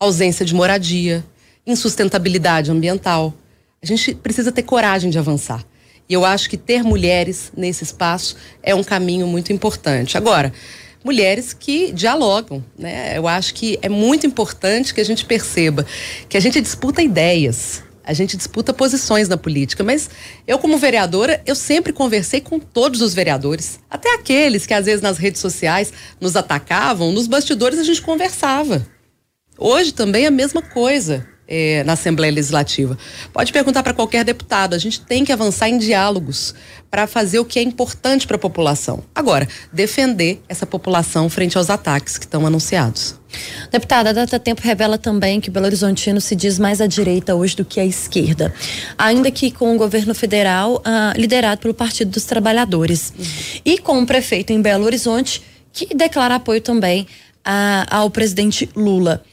ausência 0.00 0.44
de 0.44 0.54
moradia, 0.54 1.24
em 1.66 1.74
sustentabilidade 1.76 2.70
ambiental. 2.70 3.34
A 3.82 3.86
gente 3.86 4.14
precisa 4.14 4.52
ter 4.52 4.62
coragem 4.62 5.10
de 5.10 5.18
avançar. 5.18 5.64
E 6.08 6.12
eu 6.12 6.24
acho 6.24 6.50
que 6.50 6.56
ter 6.56 6.82
mulheres 6.82 7.52
nesse 7.56 7.84
espaço 7.84 8.36
é 8.62 8.74
um 8.74 8.84
caminho 8.84 9.26
muito 9.26 9.52
importante. 9.52 10.18
Agora, 10.18 10.52
mulheres 11.02 11.52
que 11.52 11.92
dialogam, 11.92 12.64
né? 12.78 13.16
Eu 13.16 13.26
acho 13.26 13.54
que 13.54 13.78
é 13.80 13.88
muito 13.88 14.26
importante 14.26 14.92
que 14.92 15.00
a 15.00 15.04
gente 15.04 15.24
perceba 15.24 15.86
que 16.28 16.36
a 16.36 16.40
gente 16.40 16.60
disputa 16.60 17.02
ideias, 17.02 17.82
a 18.02 18.12
gente 18.12 18.36
disputa 18.36 18.74
posições 18.74 19.28
na 19.28 19.36
política, 19.36 19.82
mas 19.82 20.10
eu 20.46 20.58
como 20.58 20.76
vereadora, 20.76 21.42
eu 21.46 21.54
sempre 21.54 21.92
conversei 21.92 22.40
com 22.40 22.58
todos 22.58 23.00
os 23.00 23.14
vereadores, 23.14 23.80
até 23.88 24.14
aqueles 24.14 24.66
que 24.66 24.74
às 24.74 24.84
vezes 24.84 25.00
nas 25.00 25.16
redes 25.16 25.40
sociais 25.40 25.92
nos 26.20 26.36
atacavam, 26.36 27.12
nos 27.12 27.26
bastidores 27.26 27.78
a 27.78 27.84
gente 27.84 28.02
conversava. 28.02 28.86
Hoje 29.58 29.92
também 29.92 30.24
é 30.24 30.28
a 30.28 30.30
mesma 30.30 30.60
coisa 30.60 31.26
é, 31.46 31.84
na 31.84 31.92
Assembleia 31.92 32.32
Legislativa. 32.32 32.96
Pode 33.32 33.52
perguntar 33.52 33.82
para 33.82 33.94
qualquer 33.94 34.24
deputado. 34.24 34.74
A 34.74 34.78
gente 34.78 35.00
tem 35.00 35.24
que 35.24 35.32
avançar 35.32 35.68
em 35.68 35.78
diálogos 35.78 36.54
para 36.90 37.06
fazer 37.06 37.38
o 37.38 37.44
que 37.44 37.58
é 37.58 37.62
importante 37.62 38.26
para 38.26 38.36
a 38.36 38.38
população. 38.38 39.02
Agora, 39.14 39.48
defender 39.72 40.42
essa 40.48 40.66
população 40.66 41.28
frente 41.28 41.58
aos 41.58 41.70
ataques 41.70 42.18
que 42.18 42.24
estão 42.24 42.46
anunciados. 42.46 43.18
Deputada, 43.70 44.10
a 44.10 44.12
Data 44.12 44.38
Tempo 44.38 44.62
revela 44.62 44.96
também 44.96 45.40
que 45.40 45.48
o 45.48 45.52
Belo 45.52 45.66
Horizontino 45.66 46.20
se 46.20 46.36
diz 46.36 46.58
mais 46.58 46.80
à 46.80 46.86
direita 46.86 47.34
hoje 47.34 47.56
do 47.56 47.64
que 47.64 47.80
à 47.80 47.84
esquerda. 47.84 48.54
Ainda 48.96 49.30
que 49.30 49.50
com 49.50 49.74
o 49.74 49.78
governo 49.78 50.14
federal 50.14 50.80
ah, 50.84 51.12
liderado 51.16 51.60
pelo 51.60 51.74
Partido 51.74 52.12
dos 52.12 52.24
Trabalhadores. 52.24 53.12
E 53.64 53.78
com 53.78 54.00
o 54.00 54.06
prefeito 54.06 54.52
em 54.52 54.62
Belo 54.62 54.84
Horizonte, 54.84 55.42
que 55.72 55.92
declara 55.94 56.36
apoio 56.36 56.60
também 56.60 57.08
ah, 57.44 57.86
ao 57.90 58.08
presidente 58.08 58.68
Lula. 58.76 59.24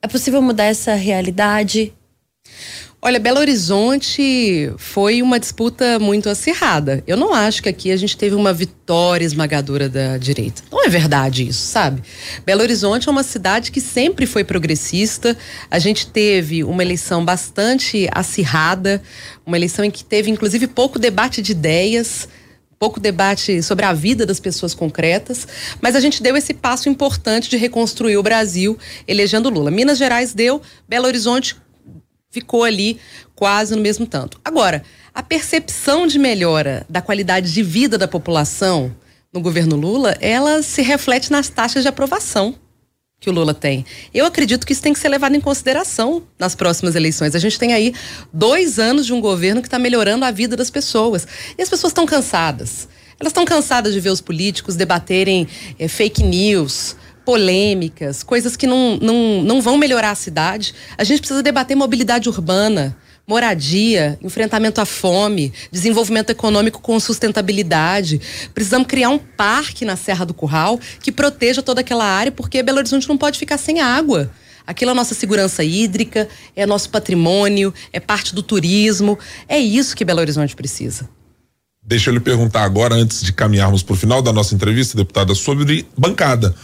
É 0.00 0.06
possível 0.06 0.40
mudar 0.40 0.64
essa 0.64 0.94
realidade? 0.94 1.92
Olha, 3.00 3.20
Belo 3.20 3.38
Horizonte 3.38 4.72
foi 4.76 5.22
uma 5.22 5.38
disputa 5.38 6.00
muito 6.00 6.28
acirrada. 6.28 7.02
Eu 7.06 7.16
não 7.16 7.32
acho 7.32 7.62
que 7.62 7.68
aqui 7.68 7.92
a 7.92 7.96
gente 7.96 8.16
teve 8.16 8.34
uma 8.34 8.52
vitória 8.52 9.24
esmagadora 9.24 9.88
da 9.88 10.18
direita. 10.18 10.62
Não 10.70 10.84
é 10.84 10.88
verdade 10.88 11.46
isso, 11.46 11.64
sabe? 11.66 12.02
Belo 12.44 12.60
Horizonte 12.60 13.08
é 13.08 13.12
uma 13.12 13.22
cidade 13.22 13.70
que 13.70 13.80
sempre 13.80 14.26
foi 14.26 14.42
progressista. 14.42 15.36
A 15.70 15.78
gente 15.78 16.08
teve 16.08 16.64
uma 16.64 16.82
eleição 16.82 17.24
bastante 17.24 18.08
acirrada, 18.12 19.00
uma 19.46 19.56
eleição 19.56 19.84
em 19.84 19.90
que 19.92 20.04
teve 20.04 20.28
inclusive 20.28 20.66
pouco 20.66 20.98
debate 20.98 21.40
de 21.40 21.52
ideias 21.52 22.28
pouco 22.78 23.00
debate 23.00 23.62
sobre 23.62 23.84
a 23.84 23.92
vida 23.92 24.24
das 24.24 24.38
pessoas 24.38 24.74
concretas, 24.74 25.46
mas 25.80 25.96
a 25.96 26.00
gente 26.00 26.22
deu 26.22 26.36
esse 26.36 26.54
passo 26.54 26.88
importante 26.88 27.50
de 27.50 27.56
reconstruir 27.56 28.16
o 28.16 28.22
Brasil, 28.22 28.78
elegendo 29.06 29.50
Lula. 29.50 29.70
Minas 29.70 29.98
Gerais 29.98 30.32
deu, 30.32 30.62
Belo 30.88 31.06
Horizonte 31.06 31.56
ficou 32.30 32.62
ali 32.62 32.98
quase 33.34 33.74
no 33.74 33.82
mesmo 33.82 34.06
tanto. 34.06 34.40
Agora, 34.44 34.82
a 35.14 35.22
percepção 35.22 36.06
de 36.06 36.18
melhora 36.18 36.86
da 36.88 37.00
qualidade 37.00 37.52
de 37.52 37.62
vida 37.62 37.98
da 37.98 38.06
população 38.06 38.94
no 39.32 39.40
governo 39.40 39.76
Lula, 39.76 40.16
ela 40.20 40.62
se 40.62 40.82
reflete 40.82 41.30
nas 41.30 41.48
taxas 41.48 41.82
de 41.82 41.88
aprovação 41.88 42.54
que 43.20 43.28
o 43.28 43.32
Lula 43.32 43.52
tem. 43.52 43.84
Eu 44.14 44.24
acredito 44.24 44.66
que 44.66 44.72
isso 44.72 44.82
tem 44.82 44.92
que 44.92 44.98
ser 44.98 45.08
levado 45.08 45.34
em 45.34 45.40
consideração 45.40 46.22
nas 46.38 46.54
próximas 46.54 46.94
eleições. 46.94 47.34
A 47.34 47.38
gente 47.38 47.58
tem 47.58 47.72
aí 47.72 47.92
dois 48.32 48.78
anos 48.78 49.06
de 49.06 49.12
um 49.12 49.20
governo 49.20 49.60
que 49.60 49.66
está 49.66 49.78
melhorando 49.78 50.24
a 50.24 50.30
vida 50.30 50.56
das 50.56 50.70
pessoas. 50.70 51.26
E 51.56 51.62
as 51.62 51.68
pessoas 51.68 51.90
estão 51.90 52.06
cansadas. 52.06 52.88
Elas 53.18 53.30
estão 53.30 53.44
cansadas 53.44 53.92
de 53.92 53.98
ver 53.98 54.10
os 54.10 54.20
políticos 54.20 54.76
debaterem 54.76 55.48
é, 55.78 55.88
fake 55.88 56.22
news, 56.22 56.94
polêmicas, 57.24 58.22
coisas 58.22 58.56
que 58.56 58.66
não, 58.66 58.96
não, 58.96 59.42
não 59.42 59.60
vão 59.60 59.76
melhorar 59.76 60.12
a 60.12 60.14
cidade. 60.14 60.72
A 60.96 61.02
gente 61.02 61.18
precisa 61.18 61.42
debater 61.42 61.76
mobilidade 61.76 62.28
urbana 62.28 62.96
moradia, 63.28 64.18
enfrentamento 64.22 64.80
à 64.80 64.86
fome, 64.86 65.52
desenvolvimento 65.70 66.30
econômico 66.30 66.80
com 66.80 66.98
sustentabilidade. 66.98 68.18
Precisamos 68.54 68.88
criar 68.88 69.10
um 69.10 69.18
parque 69.18 69.84
na 69.84 69.96
Serra 69.96 70.24
do 70.24 70.32
Curral 70.32 70.80
que 71.02 71.12
proteja 71.12 71.62
toda 71.62 71.82
aquela 71.82 72.06
área, 72.06 72.32
porque 72.32 72.62
Belo 72.62 72.78
Horizonte 72.78 73.06
não 73.06 73.18
pode 73.18 73.38
ficar 73.38 73.58
sem 73.58 73.80
água. 73.80 74.30
Aquilo 74.66 74.90
é 74.90 74.94
nossa 74.94 75.14
segurança 75.14 75.62
hídrica, 75.62 76.26
é 76.56 76.64
nosso 76.64 76.88
patrimônio, 76.88 77.72
é 77.92 78.00
parte 78.00 78.34
do 78.34 78.42
turismo. 78.42 79.18
É 79.46 79.58
isso 79.58 79.94
que 79.94 80.04
Belo 80.04 80.20
Horizonte 80.20 80.56
precisa. 80.56 81.08
Deixa 81.82 82.10
eu 82.10 82.14
lhe 82.14 82.20
perguntar 82.20 82.64
agora, 82.64 82.94
antes 82.94 83.22
de 83.22 83.32
caminharmos 83.32 83.82
para 83.82 83.94
o 83.94 83.96
final 83.96 84.20
da 84.20 84.32
nossa 84.32 84.54
entrevista, 84.54 84.96
deputada, 84.96 85.34
sobre 85.34 85.86
bancada. 85.96 86.54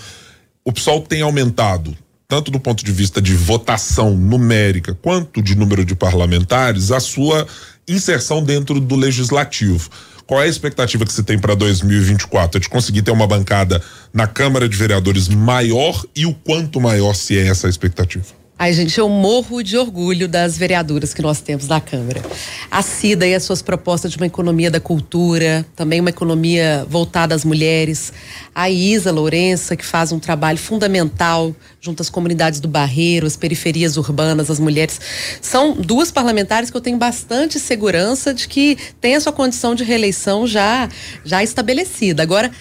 O 0.62 0.72
PSOL 0.72 1.02
tem 1.02 1.22
aumentado 1.22 1.96
tanto 2.26 2.50
do 2.50 2.58
ponto 2.58 2.84
de 2.84 2.92
vista 2.92 3.20
de 3.20 3.34
votação 3.34 4.16
numérica 4.16 4.96
quanto 5.00 5.42
de 5.42 5.54
número 5.54 5.84
de 5.84 5.94
parlamentares, 5.94 6.90
a 6.90 7.00
sua 7.00 7.46
inserção 7.86 8.42
dentro 8.42 8.80
do 8.80 8.96
legislativo. 8.96 9.90
Qual 10.26 10.40
é 10.40 10.44
a 10.44 10.48
expectativa 10.48 11.04
que 11.04 11.12
você 11.12 11.22
tem 11.22 11.38
para 11.38 11.54
2024? 11.54 12.56
É 12.56 12.60
de 12.60 12.68
conseguir 12.68 13.02
ter 13.02 13.10
uma 13.10 13.26
bancada 13.26 13.82
na 14.12 14.26
Câmara 14.26 14.68
de 14.68 14.76
Vereadores 14.76 15.28
maior 15.28 16.02
e 16.16 16.24
o 16.24 16.32
quanto 16.32 16.80
maior 16.80 17.14
se 17.14 17.38
é 17.38 17.46
essa 17.46 17.68
expectativa? 17.68 18.43
Ai, 18.56 18.72
gente, 18.72 18.96
eu 18.98 19.08
morro 19.08 19.64
de 19.64 19.76
orgulho 19.76 20.28
das 20.28 20.56
vereadoras 20.56 21.12
que 21.12 21.20
nós 21.20 21.40
temos 21.40 21.66
na 21.66 21.80
Câmara. 21.80 22.22
A 22.70 22.82
Cida 22.82 23.26
e 23.26 23.34
as 23.34 23.42
suas 23.42 23.60
propostas 23.60 24.12
de 24.12 24.16
uma 24.16 24.26
economia 24.26 24.70
da 24.70 24.78
cultura, 24.78 25.66
também 25.74 26.00
uma 26.00 26.10
economia 26.10 26.86
voltada 26.88 27.34
às 27.34 27.44
mulheres. 27.44 28.12
A 28.54 28.70
Isa 28.70 29.10
Lourença, 29.10 29.74
que 29.74 29.84
faz 29.84 30.12
um 30.12 30.20
trabalho 30.20 30.56
fundamental 30.56 31.54
junto 31.80 32.00
às 32.00 32.08
comunidades 32.08 32.60
do 32.60 32.68
Barreiro, 32.68 33.26
as 33.26 33.36
periferias 33.36 33.96
urbanas, 33.96 34.48
as 34.48 34.60
mulheres. 34.60 35.00
São 35.42 35.72
duas 35.72 36.12
parlamentares 36.12 36.70
que 36.70 36.76
eu 36.76 36.80
tenho 36.80 36.96
bastante 36.96 37.58
segurança 37.58 38.32
de 38.32 38.46
que 38.46 38.78
têm 39.00 39.16
a 39.16 39.20
sua 39.20 39.32
condição 39.32 39.74
de 39.74 39.82
reeleição 39.82 40.46
já, 40.46 40.88
já 41.24 41.42
estabelecida. 41.42 42.22
Agora, 42.22 42.52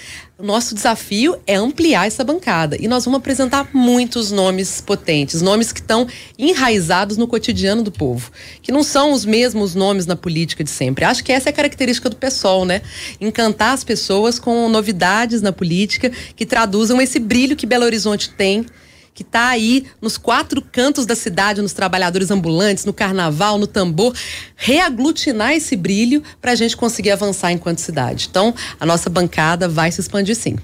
nosso 0.44 0.76
desafio 0.76 1.38
é 1.48 1.56
ampliar 1.56 2.06
essa 2.06 2.24
bancada 2.24 2.76
e 2.80 2.88
nós 2.88 3.06
vamos 3.06 3.20
apresentar 3.20 3.70
muitos 3.74 4.32
nomes 4.32 4.82
potentes, 4.82 5.42
nomes 5.42 5.72
que 5.72 5.80
estão 5.80 6.06
enraizados 6.38 7.18
no 7.18 7.28
cotidiano 7.28 7.82
do 7.82 7.92
povo, 7.92 8.32
que 8.62 8.72
não 8.72 8.84
são 8.84 9.14
os 9.14 9.26
mesmos 9.26 9.74
nomes 9.74 10.06
na 10.06 10.16
política 10.16 10.64
de 10.64 10.70
sempre. 10.70 11.06
Acho 11.06 11.24
que 11.24 11.32
essa 11.32 11.50
é 11.50 11.52
a 11.52 11.54
característica 11.54 12.10
do 12.10 12.16
PSOL, 12.16 12.66
né? 12.66 12.82
Encantar 13.22 13.74
as 13.74 13.84
pessoas 13.84 14.38
com 14.38 14.68
novidades 14.68 15.42
na 15.42 15.52
política 15.52 16.12
que 16.36 16.46
traduzam 16.46 17.02
esse 17.02 17.20
brilho 17.20 17.56
que 17.56 17.66
Belo 17.66 17.86
Horizonte 17.86 18.30
tem 18.30 18.66
que 19.14 19.24
está 19.24 19.50
aí 19.50 19.86
nos 20.02 20.18
quatro 20.18 20.62
cantos 20.62 21.06
da 21.06 21.16
cidade, 21.16 21.62
nos 21.62 21.74
trabalhadores 21.74 22.32
ambulantes, 22.32 22.86
no 22.86 22.94
carnaval, 22.94 23.58
no 23.58 23.68
tambor, 23.68 24.16
reaglutinar 24.56 25.54
esse 25.54 25.76
brilho 25.76 26.24
para 26.42 26.52
a 26.52 26.56
gente 26.56 26.76
conseguir 26.76 27.12
avançar 27.12 27.52
enquanto 27.52 27.80
cidade. 27.80 28.28
Então, 28.30 28.54
a 28.80 28.86
nossa 28.86 29.10
bancada 29.10 29.68
vai 29.68 29.92
se 29.92 30.02
expandir 30.02 30.36
sim. 30.36 30.58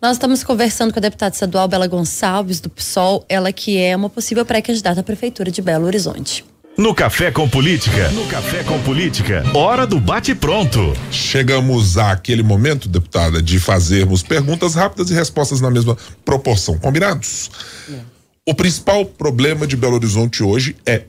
Nós 0.00 0.12
estamos 0.12 0.42
conversando 0.42 0.92
com 0.92 0.98
a 0.98 1.02
deputada 1.02 1.34
estadual 1.34 1.68
Bela 1.68 1.86
Gonçalves, 1.86 2.60
do 2.60 2.68
PSOL, 2.68 3.24
ela 3.28 3.52
que 3.52 3.78
é 3.78 3.94
uma 3.94 4.10
possível 4.10 4.44
pré-candidata 4.44 5.00
à 5.00 5.02
Prefeitura 5.02 5.50
de 5.50 5.62
Belo 5.62 5.86
Horizonte. 5.86 6.44
No 6.78 6.94
Café 6.94 7.30
com 7.30 7.48
Política. 7.48 8.08
No 8.10 8.26
Café 8.26 8.62
com 8.64 8.80
Política. 8.82 9.42
Hora 9.54 9.86
do 9.86 10.00
bate-pronto. 10.00 10.94
Chegamos 11.10 11.98
àquele 11.98 12.42
momento, 12.42 12.88
deputada, 12.88 13.42
de 13.42 13.58
fazermos 13.58 14.22
perguntas 14.22 14.74
rápidas 14.74 15.10
e 15.10 15.14
respostas 15.14 15.60
na 15.60 15.70
mesma 15.70 15.96
proporção. 16.24 16.78
Combinados? 16.78 17.50
É. 17.90 17.98
O 18.46 18.54
principal 18.54 19.04
problema 19.04 19.66
de 19.66 19.76
Belo 19.76 19.96
Horizonte 19.96 20.42
hoje 20.42 20.76
é. 20.86 21.02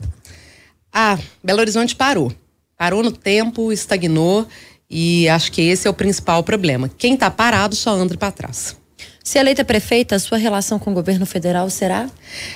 Ah, 0.92 1.18
Belo 1.42 1.60
Horizonte 1.60 1.96
parou. 1.96 2.32
Parou 2.76 3.02
no 3.02 3.12
tempo, 3.12 3.72
estagnou 3.72 4.46
e 4.90 5.28
acho 5.28 5.50
que 5.52 5.62
esse 5.62 5.86
é 5.86 5.90
o 5.90 5.94
principal 5.94 6.42
problema. 6.42 6.90
Quem 6.98 7.14
está 7.14 7.30
parado 7.30 7.74
só 7.74 7.94
anda 7.94 8.16
para 8.16 8.32
trás. 8.32 8.76
Se 9.24 9.38
eleita 9.38 9.64
prefeita, 9.64 10.16
a 10.16 10.18
sua 10.18 10.36
relação 10.36 10.78
com 10.78 10.90
o 10.90 10.94
governo 10.94 11.24
federal 11.24 11.70
será? 11.70 12.10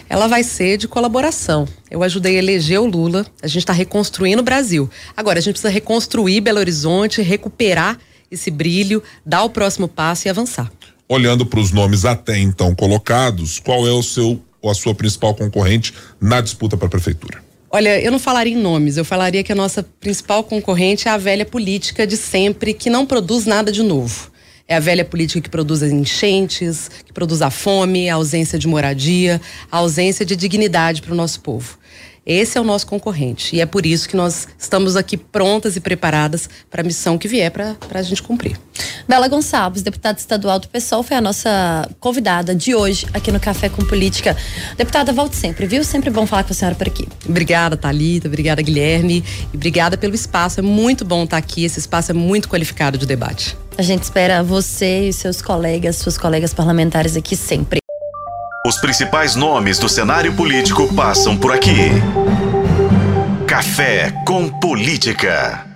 Ela 0.08 0.26
vai 0.26 0.42
ser 0.42 0.76
de 0.76 0.88
colaboração. 0.88 1.66
Eu 1.88 2.02
ajudei 2.02 2.36
a 2.36 2.38
eleger 2.38 2.80
o 2.80 2.86
Lula, 2.86 3.24
a 3.40 3.46
gente 3.46 3.58
está 3.58 3.72
reconstruindo 3.72 4.42
o 4.42 4.44
Brasil. 4.44 4.90
Agora, 5.16 5.38
a 5.38 5.42
gente 5.42 5.54
precisa 5.54 5.72
reconstruir 5.72 6.40
Belo 6.40 6.58
Horizonte, 6.58 7.22
recuperar 7.22 7.98
esse 8.30 8.50
brilho, 8.50 9.02
dar 9.24 9.44
o 9.44 9.50
próximo 9.50 9.86
passo 9.86 10.26
e 10.26 10.28
avançar. 10.28 10.70
Olhando 11.08 11.46
para 11.46 11.60
os 11.60 11.70
nomes 11.70 12.04
até 12.04 12.36
então 12.36 12.74
colocados, 12.74 13.60
qual 13.60 13.86
é 13.86 13.92
o 13.92 14.02
seu 14.02 14.42
ou 14.60 14.68
a 14.68 14.74
sua 14.74 14.92
principal 14.92 15.34
concorrente 15.34 15.94
na 16.20 16.40
disputa 16.40 16.76
para 16.76 16.88
a 16.88 16.90
prefeitura? 16.90 17.44
Olha, 17.70 18.00
eu 18.00 18.10
não 18.10 18.18
falaria 18.18 18.54
em 18.54 18.60
nomes, 18.60 18.96
eu 18.96 19.04
falaria 19.04 19.44
que 19.44 19.52
a 19.52 19.54
nossa 19.54 19.84
principal 20.00 20.42
concorrente 20.42 21.06
é 21.06 21.10
a 21.12 21.16
velha 21.16 21.44
política 21.44 22.06
de 22.06 22.16
sempre, 22.16 22.74
que 22.74 22.90
não 22.90 23.06
produz 23.06 23.44
nada 23.44 23.70
de 23.70 23.82
novo. 23.82 24.30
É 24.68 24.76
a 24.76 24.80
velha 24.80 25.04
política 25.04 25.40
que 25.40 25.48
produz 25.48 25.82
as 25.82 25.92
enchentes, 25.92 26.90
que 27.04 27.12
produz 27.12 27.40
a 27.40 27.50
fome, 27.50 28.08
a 28.08 28.16
ausência 28.16 28.58
de 28.58 28.66
moradia, 28.66 29.40
a 29.70 29.78
ausência 29.78 30.26
de 30.26 30.34
dignidade 30.34 31.02
para 31.02 31.12
o 31.12 31.16
nosso 31.16 31.40
povo. 31.40 31.78
Esse 32.26 32.58
é 32.58 32.60
o 32.60 32.64
nosso 32.64 32.88
concorrente 32.88 33.54
e 33.54 33.60
é 33.60 33.66
por 33.66 33.86
isso 33.86 34.08
que 34.08 34.16
nós 34.16 34.48
estamos 34.58 34.96
aqui 34.96 35.16
prontas 35.16 35.76
e 35.76 35.80
preparadas 35.80 36.50
para 36.68 36.80
a 36.80 36.84
missão 36.84 37.16
que 37.16 37.28
vier 37.28 37.52
para 37.52 37.76
a 37.94 38.02
gente 38.02 38.20
cumprir. 38.20 38.58
Bela 39.06 39.28
Gonçalves, 39.28 39.82
deputada 39.82 40.18
estadual 40.18 40.58
do 40.58 40.66
PSOL, 40.66 41.04
foi 41.04 41.16
a 41.16 41.20
nossa 41.20 41.88
convidada 42.00 42.52
de 42.52 42.74
hoje 42.74 43.06
aqui 43.14 43.30
no 43.30 43.38
Café 43.38 43.68
com 43.68 43.84
Política. 43.84 44.36
Deputada, 44.76 45.12
volte 45.12 45.36
sempre, 45.36 45.66
viu? 45.66 45.84
Sempre 45.84 46.10
bom 46.10 46.26
falar 46.26 46.42
com 46.42 46.52
a 46.52 46.54
senhora 46.56 46.74
por 46.74 46.88
aqui. 46.88 47.06
Obrigada, 47.28 47.76
Talita, 47.76 48.26
obrigada, 48.26 48.60
Guilherme, 48.60 49.22
e 49.52 49.56
obrigada 49.56 49.96
pelo 49.96 50.16
espaço. 50.16 50.58
É 50.58 50.62
muito 50.64 51.04
bom 51.04 51.22
estar 51.22 51.36
aqui, 51.36 51.64
esse 51.64 51.78
espaço 51.78 52.10
é 52.10 52.14
muito 52.14 52.48
qualificado 52.48 52.98
de 52.98 53.06
debate. 53.06 53.56
A 53.78 53.82
gente 53.82 54.02
espera 54.02 54.42
você 54.42 55.08
e 55.08 55.12
seus 55.12 55.40
colegas, 55.40 55.96
suas 55.96 56.18
colegas 56.18 56.52
parlamentares 56.52 57.16
aqui 57.16 57.36
sempre. 57.36 57.78
Os 58.66 58.78
principais 58.78 59.36
nomes 59.36 59.78
do 59.78 59.88
cenário 59.88 60.34
político 60.34 60.92
passam 60.92 61.36
por 61.36 61.52
aqui. 61.52 61.88
Café 63.46 64.10
com 64.26 64.48
Política. 64.48 65.75